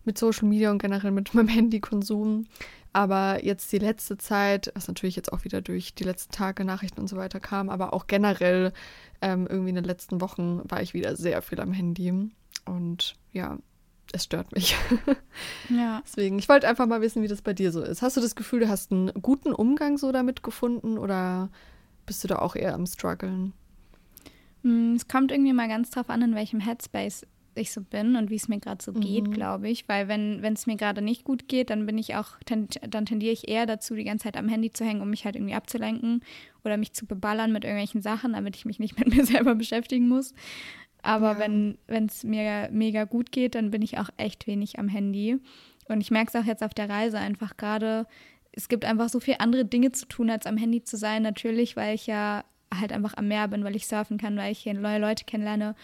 [0.08, 2.46] mit Social Media und generell mit meinem Handykonsum.
[2.94, 7.00] Aber jetzt die letzte Zeit, was natürlich jetzt auch wieder durch die letzten Tage Nachrichten
[7.00, 8.74] und so weiter kam, aber auch generell
[9.22, 12.12] ähm, irgendwie in den letzten Wochen war ich wieder sehr viel am Handy.
[12.66, 13.60] Und ja,
[14.14, 14.76] es stört mich.
[15.70, 16.02] Ja.
[16.06, 18.02] Deswegen, ich wollte einfach mal wissen, wie das bei dir so ist.
[18.02, 21.50] Hast du das Gefühl, du hast einen guten Umgang so damit gefunden oder
[22.06, 23.54] bist du da auch eher am struggeln?
[24.64, 27.28] Hm, Es kommt irgendwie mal ganz drauf an, in welchem Headspace
[27.58, 29.32] ich so bin und wie es mir gerade so geht, Mhm.
[29.32, 29.88] glaube ich.
[29.90, 33.06] Weil wenn wenn es mir gerade nicht gut geht, dann bin ich auch, ten, dann
[33.06, 35.54] tendiere ich eher dazu, die ganze Zeit am Handy zu hängen, um mich halt irgendwie
[35.56, 36.22] abzulenken
[36.64, 40.08] oder mich zu beballern mit irgendwelchen Sachen, damit ich mich nicht mit mir selber beschäftigen
[40.08, 40.34] muss.
[41.04, 41.40] Aber Ja.
[41.40, 41.78] wenn
[42.08, 45.38] es mir mega gut geht, dann bin ich auch echt wenig am Handy.
[45.88, 48.08] Und ich merke es auch jetzt auf der Reise einfach gerade,
[48.52, 51.22] es gibt einfach so viele andere Dinge zu tun, als am Handy zu sein.
[51.22, 52.44] Natürlich, weil ich ja
[52.74, 55.76] halt einfach am Meer bin, weil ich surfen kann, weil ich hier neue Leute kennenlerne.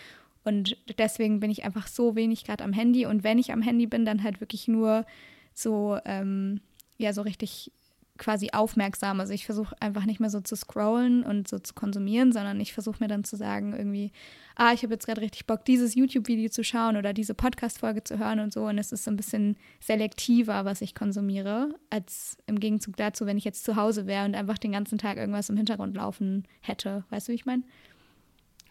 [0.44, 3.06] Und deswegen bin ich einfach so wenig gerade am Handy.
[3.06, 5.06] Und wenn ich am Handy bin, dann halt wirklich nur
[5.54, 6.62] so, ähm,
[6.98, 7.72] ja, so richtig
[8.18, 9.20] quasi aufmerksam.
[9.20, 12.74] Also ich versuche einfach nicht mehr so zu scrollen und so zu konsumieren, sondern ich
[12.74, 14.12] versuche mir dann zu sagen, irgendwie,
[14.56, 18.20] ah, ich habe jetzt gerade richtig Bock, dieses YouTube-Video zu schauen oder diese Podcast-Folge zu
[18.20, 18.66] hören und so.
[18.66, 23.38] Und es ist so ein bisschen selektiver, was ich konsumiere, als im Gegenzug dazu, wenn
[23.38, 27.04] ich jetzt zu Hause wäre und einfach den ganzen Tag irgendwas im Hintergrund laufen hätte.
[27.10, 27.64] Weißt du, wie ich meine?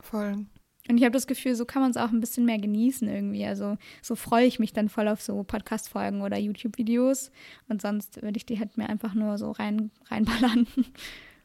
[0.00, 0.46] Voll.
[0.88, 3.44] Und ich habe das Gefühl, so kann man es auch ein bisschen mehr genießen irgendwie.
[3.44, 7.30] Also so freue ich mich dann voll auf so Podcast-Folgen oder YouTube-Videos.
[7.68, 10.66] Und sonst würde ich die halt mir einfach nur so rein, reinballern.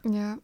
[0.04, 0.38] Ja.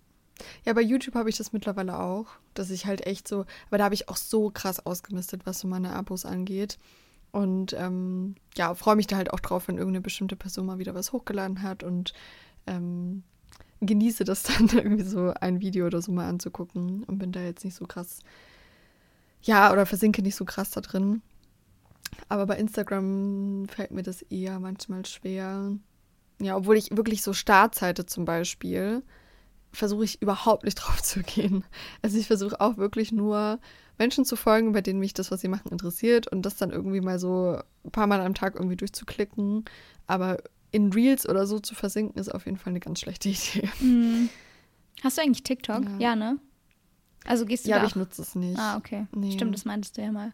[0.65, 2.25] Ja, bei YouTube habe ich das mittlerweile auch,
[2.55, 5.67] dass ich halt echt so, aber da habe ich auch so krass ausgemistet, was so
[5.67, 6.79] meine Abos angeht.
[7.31, 10.95] Und ähm, ja, freue mich da halt auch drauf, wenn irgendeine bestimmte Person mal wieder
[10.95, 12.13] was hochgeladen hat und
[12.67, 13.23] ähm,
[13.81, 17.63] genieße das dann irgendwie so ein Video oder so mal anzugucken und bin da jetzt
[17.63, 18.19] nicht so krass,
[19.43, 21.21] ja, oder versinke nicht so krass da drin.
[22.29, 25.71] Aber bei Instagram fällt mir das eher manchmal schwer.
[26.41, 29.03] Ja, obwohl ich wirklich so Startseite zum Beispiel
[29.71, 31.63] versuche ich überhaupt nicht drauf zu gehen.
[32.01, 33.59] Also ich versuche auch wirklich nur
[33.97, 37.01] Menschen zu folgen, bei denen mich das, was sie machen, interessiert und das dann irgendwie
[37.01, 39.65] mal so ein paar Mal am Tag irgendwie durchzuklicken.
[40.07, 40.37] Aber
[40.71, 43.69] in Reels oder so zu versinken, ist auf jeden Fall eine ganz schlechte Idee.
[43.79, 44.29] Hm.
[45.03, 45.83] Hast du eigentlich TikTok?
[45.83, 45.97] Ja.
[45.99, 46.39] Ja, ne?
[47.25, 47.91] Also gehst du Ja, da aber auch?
[47.91, 48.59] ich nutze es nicht.
[48.59, 49.07] Ah, okay.
[49.15, 49.31] Nee.
[49.31, 50.33] Stimmt, das meintest du ja mal.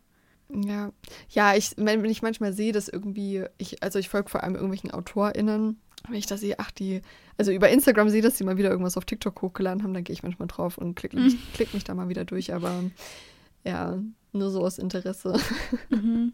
[0.52, 0.92] Ja,
[1.30, 4.56] ja, ich, wenn wenn ich manchmal sehe, dass irgendwie, ich, also ich folge vor allem
[4.56, 5.78] irgendwelchen AutorInnen
[6.08, 7.02] wenn ich da sehe, ach, die,
[7.38, 10.14] also über Instagram sehe, dass sie mal wieder irgendwas auf TikTok hochgeladen haben, dann gehe
[10.14, 11.40] ich manchmal drauf und klicke mich, mhm.
[11.54, 12.84] klick mich da mal wieder durch, aber
[13.66, 15.34] ja, nur so aus Interesse.
[15.90, 16.34] Mhm.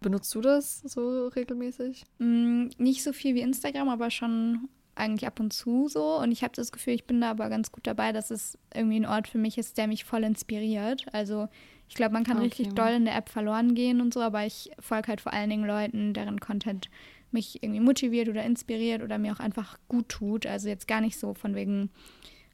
[0.00, 2.04] Benutzt du das so regelmäßig?
[2.18, 6.18] Mm, nicht so viel wie Instagram, aber schon eigentlich ab und zu so.
[6.18, 9.00] Und ich habe das Gefühl, ich bin da aber ganz gut dabei, dass es irgendwie
[9.00, 11.06] ein Ort für mich ist, der mich voll inspiriert.
[11.12, 11.48] Also
[11.88, 12.46] ich glaube, man kann okay.
[12.46, 15.50] richtig doll in der App verloren gehen und so, aber ich folge halt vor allen
[15.50, 16.88] Dingen Leuten, deren Content
[17.32, 20.46] mich irgendwie motiviert oder inspiriert oder mir auch einfach gut tut.
[20.46, 21.90] Also jetzt gar nicht so von wegen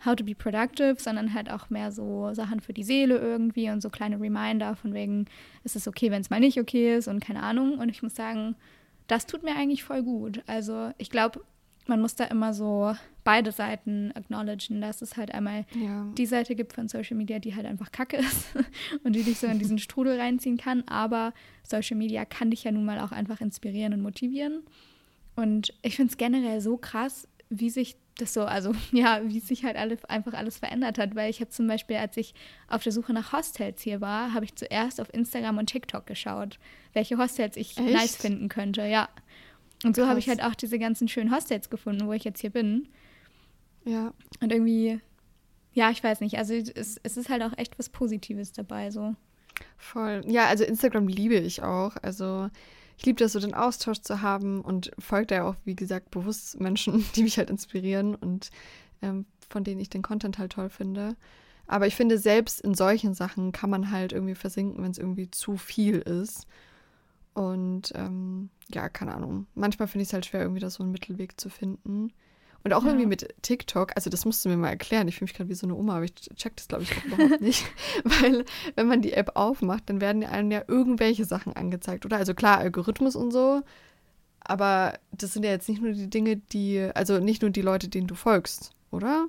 [0.04, 3.80] How to be productive, sondern halt auch mehr so Sachen für die Seele irgendwie und
[3.80, 5.26] so kleine Reminder von wegen,
[5.64, 7.78] ist es okay, wenn es mal nicht okay ist und keine Ahnung.
[7.78, 8.54] Und ich muss sagen,
[9.08, 10.42] das tut mir eigentlich voll gut.
[10.46, 11.40] Also ich glaube,
[11.88, 16.06] man muss da immer so beide Seiten acknowledgen, dass es halt einmal ja.
[16.16, 18.48] die Seite gibt von Social Media, die halt einfach kacke ist
[19.04, 20.86] und die dich so in diesen Strudel reinziehen kann.
[20.86, 21.32] Aber
[21.62, 24.62] Social Media kann dich ja nun mal auch einfach inspirieren und motivieren.
[25.34, 29.64] Und ich finde es generell so krass, wie sich das so, also ja, wie sich
[29.64, 31.14] halt alle, einfach alles verändert hat.
[31.14, 32.34] Weil ich habe zum Beispiel, als ich
[32.68, 36.58] auf der Suche nach Hostels hier war, habe ich zuerst auf Instagram und TikTok geschaut,
[36.92, 37.92] welche Hostels ich Echt?
[37.92, 39.08] nice finden könnte, ja.
[39.84, 42.50] Und so habe ich halt auch diese ganzen schönen Hostels gefunden, wo ich jetzt hier
[42.50, 42.88] bin.
[43.84, 44.12] Ja.
[44.40, 45.00] Und irgendwie,
[45.72, 49.14] ja, ich weiß nicht, also es, es ist halt auch echt was Positives dabei, so.
[49.76, 50.22] Voll.
[50.26, 51.96] Ja, also Instagram liebe ich auch.
[52.02, 52.50] Also
[52.96, 56.60] ich liebe das so, den Austausch zu haben und folge da auch, wie gesagt, bewusst
[56.60, 58.50] Menschen, die mich halt inspirieren und
[59.02, 61.16] ähm, von denen ich den Content halt toll finde.
[61.68, 65.30] Aber ich finde, selbst in solchen Sachen kann man halt irgendwie versinken, wenn es irgendwie
[65.30, 66.46] zu viel ist.
[67.34, 69.46] Und ähm, ja, keine Ahnung.
[69.54, 72.12] Manchmal finde ich es halt schwer, irgendwie da so einen Mittelweg zu finden.
[72.64, 72.88] Und auch ja.
[72.88, 75.06] irgendwie mit TikTok, also das musst du mir mal erklären.
[75.08, 77.40] Ich fühle mich gerade wie so eine Oma, aber ich check das, glaube ich, überhaupt
[77.40, 77.64] nicht.
[78.04, 78.44] Weil,
[78.74, 82.16] wenn man die App aufmacht, dann werden einem ja irgendwelche Sachen angezeigt, oder?
[82.16, 83.62] Also klar, Algorithmus und so,
[84.40, 87.88] aber das sind ja jetzt nicht nur die Dinge, die, also nicht nur die Leute,
[87.88, 89.28] denen du folgst, oder?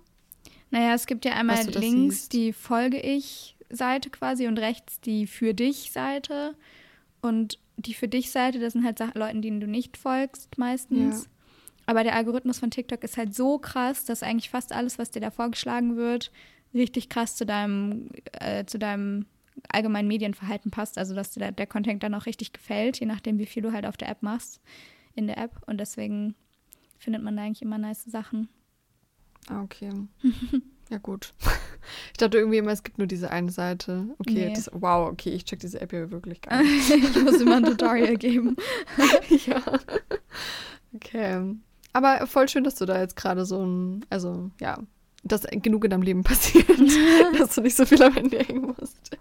[0.72, 2.34] Naja, es gibt ja einmal links siehst.
[2.34, 6.56] die Folge ich Seite quasi und rechts die für dich Seite.
[7.22, 11.24] Und die für dich Seite, das sind halt Leute, denen du nicht folgst meistens.
[11.24, 11.30] Ja.
[11.86, 15.22] Aber der Algorithmus von TikTok ist halt so krass, dass eigentlich fast alles, was dir
[15.22, 16.32] da vorgeschlagen wird,
[16.74, 19.26] richtig krass zu deinem, äh, zu deinem
[19.70, 20.98] allgemeinen Medienverhalten passt.
[20.98, 23.72] Also, dass dir der, der Content dann auch richtig gefällt, je nachdem, wie viel du
[23.72, 24.62] halt auf der App machst,
[25.16, 25.62] in der App.
[25.66, 26.36] Und deswegen
[26.98, 28.50] findet man da eigentlich immer nice Sachen.
[29.48, 29.90] Ah, okay.
[30.90, 31.34] ja, gut.
[32.12, 34.06] Ich dachte irgendwie immer, es gibt nur diese eine Seite.
[34.20, 34.54] Okay, nee.
[34.54, 36.88] das, wow, okay, ich check diese App ja wirklich gar nicht.
[36.92, 38.58] ich muss immer ein Tutorial geben.
[39.48, 39.64] ja.
[40.94, 41.56] Okay.
[41.94, 44.78] Aber voll schön, dass du da jetzt gerade so ein, also ja,
[45.24, 46.70] dass genug in deinem Leben passiert,
[47.40, 49.18] dass du nicht so viel am Handy hängen musst.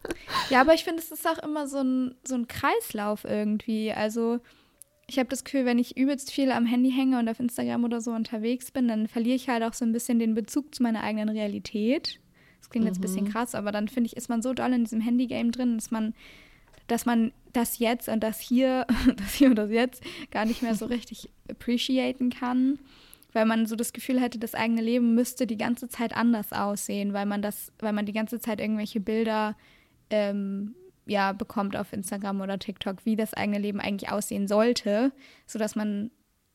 [0.50, 3.92] Ja, aber ich finde, es ist auch immer so ein, so ein Kreislauf irgendwie.
[3.92, 4.40] Also
[5.08, 8.00] ich habe das Gefühl, wenn ich übelst viel am Handy hänge und auf Instagram oder
[8.00, 11.02] so unterwegs bin, dann verliere ich halt auch so ein bisschen den Bezug zu meiner
[11.02, 12.20] eigenen Realität.
[12.60, 12.88] Das klingt mhm.
[12.88, 13.30] jetzt ein bisschen mhm.
[13.30, 16.14] krass, aber dann finde ich, ist man so doll in diesem Handy-Game drin, dass man
[16.88, 18.86] dass man das jetzt und das hier,
[19.16, 22.80] das hier und das jetzt gar nicht mehr so richtig appreciaten kann,
[23.32, 27.12] weil man so das Gefühl hätte, das eigene Leben müsste die ganze Zeit anders aussehen,
[27.12, 29.56] weil man das, weil man die ganze Zeit irgendwelche Bilder
[30.10, 30.74] ähm,
[31.08, 35.10] ja, bekommt auf Instagram oder TikTok, wie das eigene Leben eigentlich aussehen sollte,
[35.46, 36.10] sodass man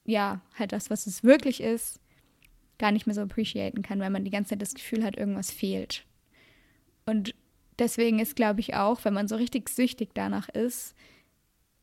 [0.05, 1.99] ja halt das, was es wirklich ist,
[2.77, 5.51] gar nicht mehr so appreciaten kann, weil man die ganze Zeit das Gefühl hat, irgendwas
[5.51, 6.05] fehlt.
[7.05, 7.33] Und
[7.79, 10.95] deswegen ist, glaube ich, auch, wenn man so richtig süchtig danach ist,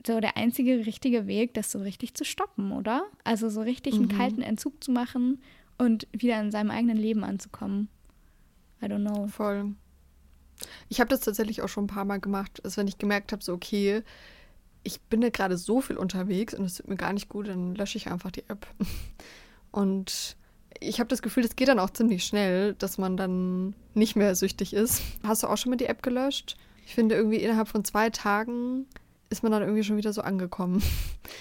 [0.06, 3.04] so der einzige richtige Weg, das so richtig zu stoppen, oder?
[3.24, 4.02] Also so richtig mhm.
[4.02, 5.42] einen kalten Entzug zu machen
[5.76, 7.88] und wieder in seinem eigenen Leben anzukommen.
[8.80, 9.26] I don't know.
[9.26, 9.74] Voll.
[10.88, 13.42] Ich habe das tatsächlich auch schon ein paar Mal gemacht, also wenn ich gemerkt habe,
[13.42, 14.02] so okay,
[14.82, 17.74] ich bin da gerade so viel unterwegs und es tut mir gar nicht gut, dann
[17.74, 18.66] lösche ich einfach die App.
[19.72, 20.36] Und
[20.80, 24.34] ich habe das Gefühl, das geht dann auch ziemlich schnell, dass man dann nicht mehr
[24.34, 25.02] süchtig ist.
[25.22, 26.56] Hast du auch schon mal die App gelöscht?
[26.86, 28.86] Ich finde, irgendwie innerhalb von zwei Tagen
[29.28, 30.82] ist man dann irgendwie schon wieder so angekommen.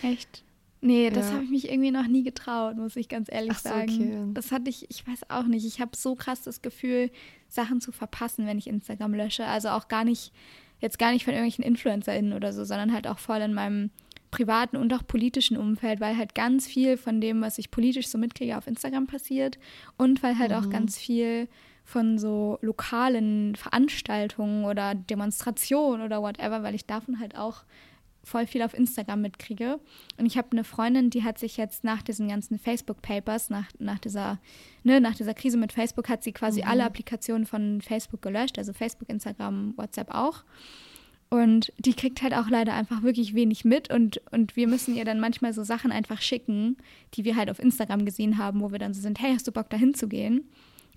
[0.03, 0.43] Echt?
[0.81, 1.33] Nee, das ja.
[1.33, 3.91] habe ich mich irgendwie noch nie getraut, muss ich ganz ehrlich so, sagen.
[3.91, 4.31] Okay.
[4.33, 5.65] Das hatte ich, ich weiß auch nicht.
[5.65, 7.11] Ich habe so krass das Gefühl,
[7.47, 9.45] Sachen zu verpassen, wenn ich Instagram lösche.
[9.45, 10.31] Also auch gar nicht,
[10.79, 13.89] jetzt gar nicht von irgendwelchen InfluencerInnen oder so, sondern halt auch voll in meinem
[14.31, 18.17] privaten und auch politischen Umfeld, weil halt ganz viel von dem, was ich politisch so
[18.17, 19.57] mitkriege, auf Instagram passiert
[19.97, 20.57] und weil halt mhm.
[20.57, 21.47] auch ganz viel
[21.83, 27.63] von so lokalen Veranstaltungen oder Demonstrationen oder whatever, weil ich davon halt auch
[28.29, 29.79] voll viel auf Instagram mitkriege.
[30.17, 33.99] Und ich habe eine Freundin, die hat sich jetzt nach diesen ganzen Facebook-Papers, nach, nach,
[33.99, 34.39] dieser,
[34.83, 36.67] ne, nach dieser Krise mit Facebook, hat sie quasi mhm.
[36.67, 40.43] alle Applikationen von Facebook gelöscht, also Facebook, Instagram, WhatsApp auch.
[41.29, 45.05] Und die kriegt halt auch leider einfach wirklich wenig mit und, und wir müssen ihr
[45.05, 46.77] dann manchmal so Sachen einfach schicken,
[47.13, 49.51] die wir halt auf Instagram gesehen haben, wo wir dann so sind, hey, hast du
[49.51, 50.49] Bock dahin zu gehen?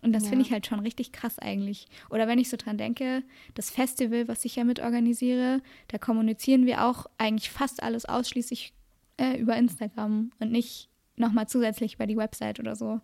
[0.02, 0.30] Und das ja.
[0.30, 1.86] finde ich halt schon richtig krass eigentlich.
[2.10, 3.22] Oder wenn ich so dran denke,
[3.54, 8.74] das Festival, was ich ja mit organisiere, da kommunizieren wir auch eigentlich fast alles ausschließlich
[9.16, 13.00] äh, über Instagram und nicht nochmal zusätzlich über die Website oder so.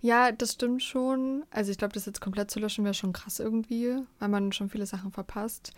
[0.00, 1.44] Ja, das stimmt schon.
[1.50, 4.70] Also ich glaube, das jetzt komplett zu löschen wäre schon krass irgendwie, weil man schon
[4.70, 5.72] viele Sachen verpasst.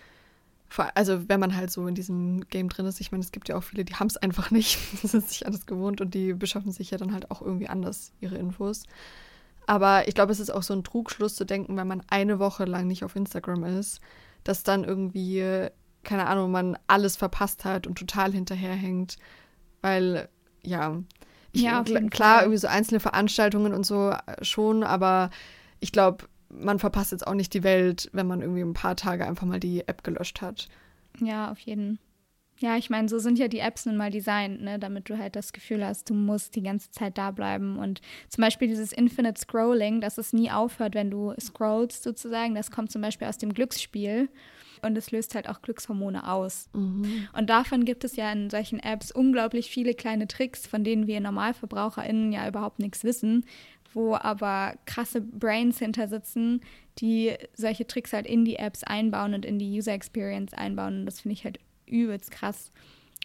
[0.94, 3.00] Also wenn man halt so in diesem Game drin ist.
[3.00, 4.78] Ich meine, es gibt ja auch viele, die haben es einfach nicht.
[5.02, 8.12] Die sind sich alles gewohnt und die beschaffen sich ja dann halt auch irgendwie anders
[8.20, 8.82] ihre Infos.
[9.68, 12.64] Aber ich glaube, es ist auch so ein Trugschluss zu denken, wenn man eine Woche
[12.64, 14.00] lang nicht auf Instagram ist,
[14.42, 15.68] dass dann irgendwie,
[16.04, 19.18] keine Ahnung, man alles verpasst hat und total hinterherhängt.
[19.82, 20.30] Weil,
[20.62, 20.96] ja,
[21.52, 25.28] ich, ja klar, irgendwie so einzelne Veranstaltungen und so äh, schon, aber
[25.80, 29.26] ich glaube, man verpasst jetzt auch nicht die Welt, wenn man irgendwie ein paar Tage
[29.26, 30.68] einfach mal die App gelöscht hat.
[31.20, 32.07] Ja, auf jeden Fall.
[32.60, 35.36] Ja, ich meine, so sind ja die Apps nun mal designt, ne, damit du halt
[35.36, 37.78] das Gefühl hast, du musst die ganze Zeit da bleiben.
[37.78, 42.70] Und zum Beispiel dieses Infinite Scrolling, dass es nie aufhört, wenn du scrollst sozusagen, das
[42.70, 44.28] kommt zum Beispiel aus dem Glücksspiel
[44.82, 46.68] und es löst halt auch Glückshormone aus.
[46.72, 47.28] Mhm.
[47.32, 51.20] Und davon gibt es ja in solchen Apps unglaublich viele kleine Tricks, von denen wir
[51.20, 53.44] NormalverbraucherInnen ja überhaupt nichts wissen,
[53.92, 56.60] wo aber krasse Brains hinter sitzen,
[56.98, 61.00] die solche Tricks halt in die Apps einbauen und in die User Experience einbauen.
[61.00, 62.72] Und das finde ich halt übelst krass.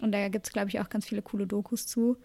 [0.01, 2.17] Und da gibt es, glaube ich, auch ganz viele coole Dokus zu.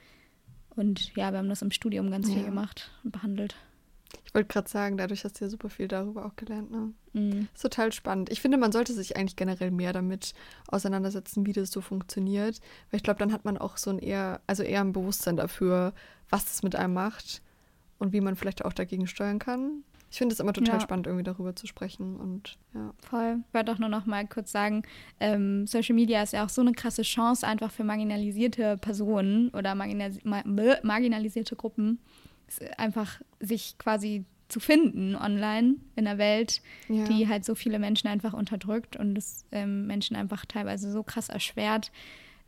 [0.71, 2.35] Und ja, wir haben das im Studium ganz ja.
[2.35, 3.57] viel gemacht und behandelt.
[4.25, 6.71] Ich wollte gerade sagen, dadurch hast du ja super viel darüber auch gelernt.
[6.71, 6.93] Ne?
[7.13, 7.49] Mhm.
[7.55, 8.31] Ist total spannend.
[8.31, 10.35] Ich finde, man sollte sich eigentlich generell mehr damit
[10.67, 12.61] auseinandersetzen, wie das so funktioniert.
[12.91, 15.93] Weil ich glaube, dann hat man auch so ein eher, also eher ein Bewusstsein dafür,
[16.31, 17.43] was das mit einem macht
[17.99, 19.83] und wie man vielleicht auch dagegen steuern kann.
[20.11, 20.81] Ich finde es immer total ja.
[20.81, 22.17] spannend, irgendwie darüber zu sprechen.
[22.17, 22.93] Und ja.
[23.09, 23.39] Voll.
[23.47, 24.83] Ich wollte auch nur noch mal kurz sagen,
[25.21, 29.75] ähm, Social Media ist ja auch so eine krasse Chance einfach für marginalisierte Personen oder
[29.75, 31.99] marginalis marginalisierte Gruppen,
[32.77, 37.05] einfach sich quasi zu finden online in der Welt, ja.
[37.05, 41.29] die halt so viele Menschen einfach unterdrückt und es ähm, Menschen einfach teilweise so krass
[41.29, 41.93] erschwert,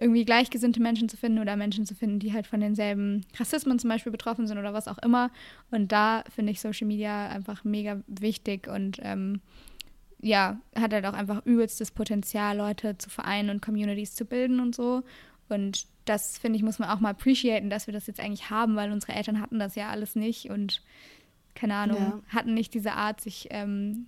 [0.01, 3.91] irgendwie gleichgesinnte Menschen zu finden oder Menschen zu finden, die halt von denselben Rassismen zum
[3.91, 5.31] Beispiel betroffen sind oder was auch immer.
[5.71, 9.41] Und da finde ich Social Media einfach mega wichtig und ähm,
[10.23, 14.75] ja, hat halt auch einfach übelstes Potenzial, Leute zu vereinen und Communities zu bilden und
[14.75, 15.03] so.
[15.51, 18.77] Und das, finde ich, muss man auch mal appreciaten, dass wir das jetzt eigentlich haben,
[18.77, 20.83] weil unsere Eltern hatten das ja alles nicht und
[21.55, 22.21] keine Ahnung, ja.
[22.29, 24.07] hatten nicht diese Art, sich ähm,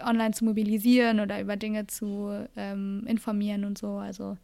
[0.00, 3.96] online zu mobilisieren oder über Dinge zu ähm, informieren und so.
[3.96, 4.38] Also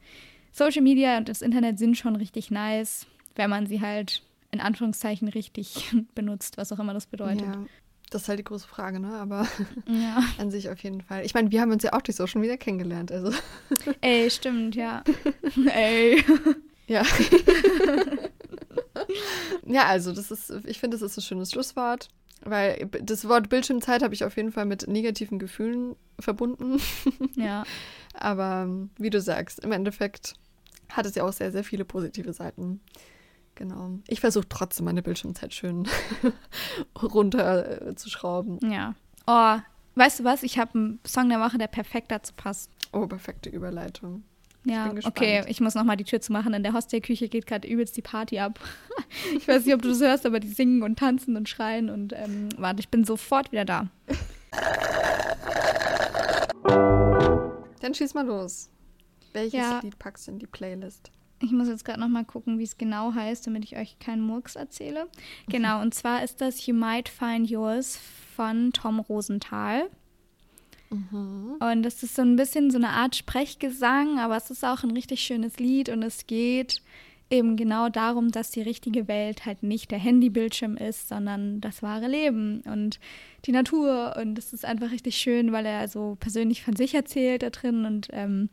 [0.52, 5.28] Social Media und das Internet sind schon richtig nice, wenn man sie halt in Anführungszeichen
[5.28, 7.42] richtig benutzt, was auch immer das bedeutet.
[7.42, 7.64] Ja,
[8.10, 9.12] das ist halt die große Frage, ne?
[9.14, 9.46] Aber
[9.86, 10.22] ja.
[10.38, 11.24] an sich auf jeden Fall.
[11.24, 13.32] Ich meine, wir haben uns ja auch durch Social Media kennengelernt, also.
[14.00, 15.04] Ey, stimmt, ja.
[15.72, 16.24] Ey.
[16.86, 17.04] Ja.
[19.64, 22.08] ja, also das ist, ich finde, das ist ein schönes Schlusswort.
[22.42, 26.80] Weil das Wort Bildschirmzeit habe ich auf jeden Fall mit negativen Gefühlen verbunden.
[27.36, 27.64] Ja.
[28.20, 28.68] Aber
[28.98, 30.34] wie du sagst, im Endeffekt
[30.90, 32.80] hat es ja auch sehr, sehr viele positive Seiten.
[33.54, 33.98] Genau.
[34.08, 35.88] Ich versuche trotzdem meine Bildschirmzeit schön
[37.02, 38.58] runterzuschrauben.
[38.62, 38.94] Äh, ja.
[39.26, 39.58] Oh,
[39.96, 40.42] weißt du was?
[40.42, 42.70] Ich habe einen Song der Woche, der perfekt dazu passt.
[42.92, 44.22] Oh, perfekte Überleitung.
[44.64, 46.52] Ja, ich okay, ich muss nochmal die Tür zu machen.
[46.52, 48.60] In der Hostelküche geht gerade übelst die Party ab.
[49.36, 52.12] ich weiß nicht, ob du das hörst, aber die singen und tanzen und schreien und
[52.12, 53.88] ähm, warte, ich bin sofort wieder da.
[57.90, 58.70] Dann schieß mal los.
[59.32, 59.80] Welches ja.
[59.80, 61.10] Lied packst du in die Playlist?
[61.42, 64.54] Ich muss jetzt gerade nochmal gucken, wie es genau heißt, damit ich euch keinen Murks
[64.54, 65.08] erzähle.
[65.48, 67.98] Genau, und zwar ist das You Might Find Yours
[68.36, 69.90] von Tom Rosenthal.
[70.90, 71.56] Mhm.
[71.58, 74.92] Und das ist so ein bisschen so eine Art Sprechgesang, aber es ist auch ein
[74.92, 76.82] richtig schönes Lied und es geht
[77.30, 82.08] eben genau darum, dass die richtige Welt halt nicht der Handybildschirm ist, sondern das wahre
[82.08, 82.98] Leben und
[83.46, 84.16] die Natur.
[84.20, 87.84] Und es ist einfach richtig schön, weil er so persönlich von sich erzählt da drin
[87.84, 88.50] und ähm,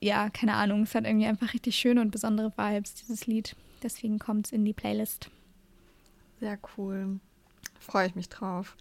[0.00, 3.56] ja, keine Ahnung, es hat irgendwie einfach richtig schöne und besondere Vibes, dieses Lied.
[3.82, 5.30] Deswegen kommt es in die Playlist.
[6.40, 7.20] Sehr cool.
[7.78, 8.76] Freue ich mich drauf.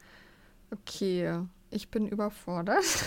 [0.71, 1.39] Okay,
[1.69, 2.83] ich bin überfordert.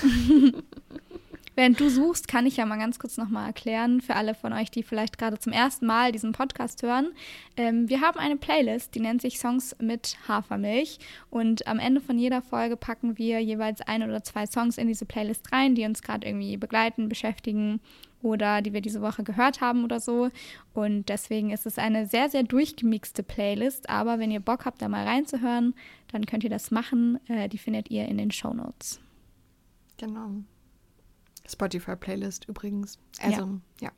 [1.59, 4.71] Während du suchst, kann ich ja mal ganz kurz nochmal erklären, für alle von euch,
[4.71, 7.09] die vielleicht gerade zum ersten Mal diesen Podcast hören.
[7.57, 11.01] Ähm, wir haben eine Playlist, die nennt sich Songs mit Hafermilch.
[11.31, 15.05] Und am Ende von jeder Folge packen wir jeweils ein oder zwei Songs in diese
[15.05, 17.81] Playlist rein, die uns gerade irgendwie begleiten, beschäftigen
[18.23, 20.31] oder die wir diese Woche gehört haben oder so.
[20.75, 23.91] Und deswegen ist es eine sehr, sehr durchgemixte Playlist.
[23.91, 25.75] Aber wenn ihr Bock habt, da mal reinzuhören,
[26.13, 27.19] dann könnt ihr das machen.
[27.27, 29.01] Äh, die findet ihr in den Show Notes.
[29.97, 30.45] Genau.
[31.49, 32.99] Spotify-Playlist übrigens.
[33.21, 33.41] Also,
[33.81, 33.89] ja.
[33.89, 33.93] ja.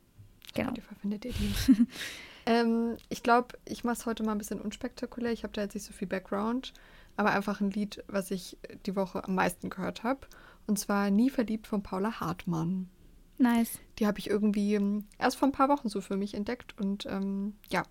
[0.53, 0.69] Genau.
[0.69, 1.87] Spotify findet ihr die.
[2.45, 5.31] ähm, ich glaube, ich mache es heute mal ein bisschen unspektakulär.
[5.31, 6.73] Ich habe da jetzt nicht so viel Background,
[7.15, 10.27] aber einfach ein Lied, was ich die Woche am meisten gehört habe.
[10.67, 12.89] Und zwar Nie verliebt von Paula Hartmann.
[13.37, 13.79] Nice.
[13.99, 17.07] Die habe ich irgendwie ähm, erst vor ein paar Wochen so für mich entdeckt und
[17.07, 17.83] ähm, ja,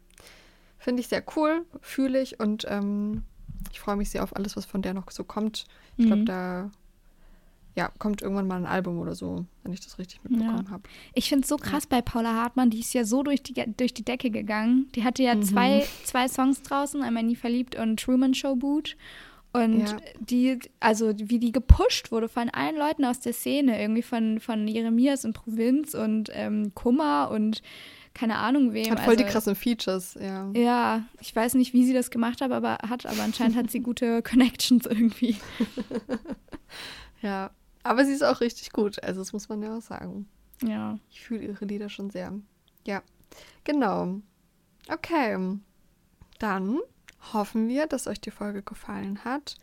[0.79, 3.25] finde ich sehr cool, fühle ich und ähm,
[3.73, 5.67] ich freue mich sehr auf alles, was von der noch so kommt.
[5.97, 6.27] Ich glaube, mhm.
[6.27, 6.71] da
[7.77, 10.71] ja, kommt irgendwann mal ein Album oder so, wenn ich das richtig mitbekommen ja.
[10.71, 10.83] habe.
[11.15, 13.95] Ich finde es so krass bei Paula Hartmann, die ist ja so durch die, durch
[13.95, 14.89] die Decke gegangen.
[14.95, 15.43] Die hatte ja mhm.
[15.43, 18.97] zwei, zwei Songs draußen, einmal Nie verliebt und Truman Show Boot.
[19.53, 19.97] Und ja.
[20.21, 24.69] die, also wie die gepusht wurde von allen Leuten aus der Szene, irgendwie von, von
[24.69, 27.61] Jeremias und Provinz und ähm, Kummer und
[28.15, 28.91] keine Ahnung wem.
[28.91, 30.51] Hat voll also, die krassen Features, ja.
[30.55, 33.81] Ja, ich weiß nicht, wie sie das gemacht hat, aber hat, aber anscheinend hat sie
[33.81, 35.37] gute Connections irgendwie.
[37.23, 37.51] ja,
[37.83, 40.29] aber sie ist auch richtig gut, also das muss man ja auch sagen.
[40.63, 40.99] Ja.
[41.11, 42.33] Ich fühle ihre Lieder schon sehr.
[42.87, 43.03] Ja,
[43.65, 44.21] genau.
[44.89, 45.59] Okay,
[46.39, 46.79] dann
[47.33, 49.57] hoffen wir, dass euch die Folge gefallen hat.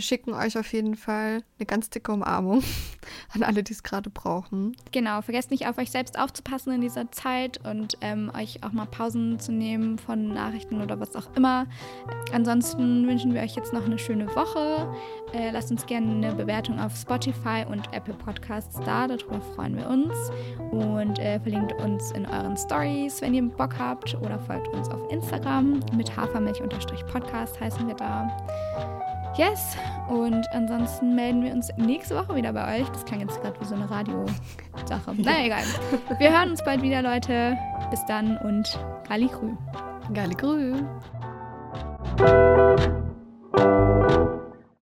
[0.00, 2.62] Wir schicken euch auf jeden Fall eine ganz dicke Umarmung
[3.34, 4.74] an alle, die es gerade brauchen.
[4.92, 8.86] Genau, vergesst nicht auf euch selbst aufzupassen in dieser Zeit und ähm, euch auch mal
[8.86, 11.66] Pausen zu nehmen von Nachrichten oder was auch immer.
[12.32, 14.90] Ansonsten wünschen wir euch jetzt noch eine schöne Woche.
[15.34, 19.86] Äh, lasst uns gerne eine Bewertung auf Spotify und Apple Podcasts da, darüber freuen wir
[19.86, 20.14] uns.
[20.70, 25.12] Und äh, verlinkt uns in euren Stories, wenn ihr Bock habt, oder folgt uns auf
[25.12, 29.09] Instagram mit Hafermilch-Podcast heißen wir da.
[29.36, 29.76] Yes,
[30.08, 32.88] und ansonsten melden wir uns nächste Woche wieder bei euch.
[32.88, 35.14] Das klang jetzt gerade wie so eine Radiosache.
[35.16, 35.62] Na naja, egal.
[36.18, 37.56] Wir hören uns bald wieder, Leute.
[37.90, 38.78] Bis dann und
[39.08, 39.52] Galli Grü.
[40.12, 40.82] Galli Grü.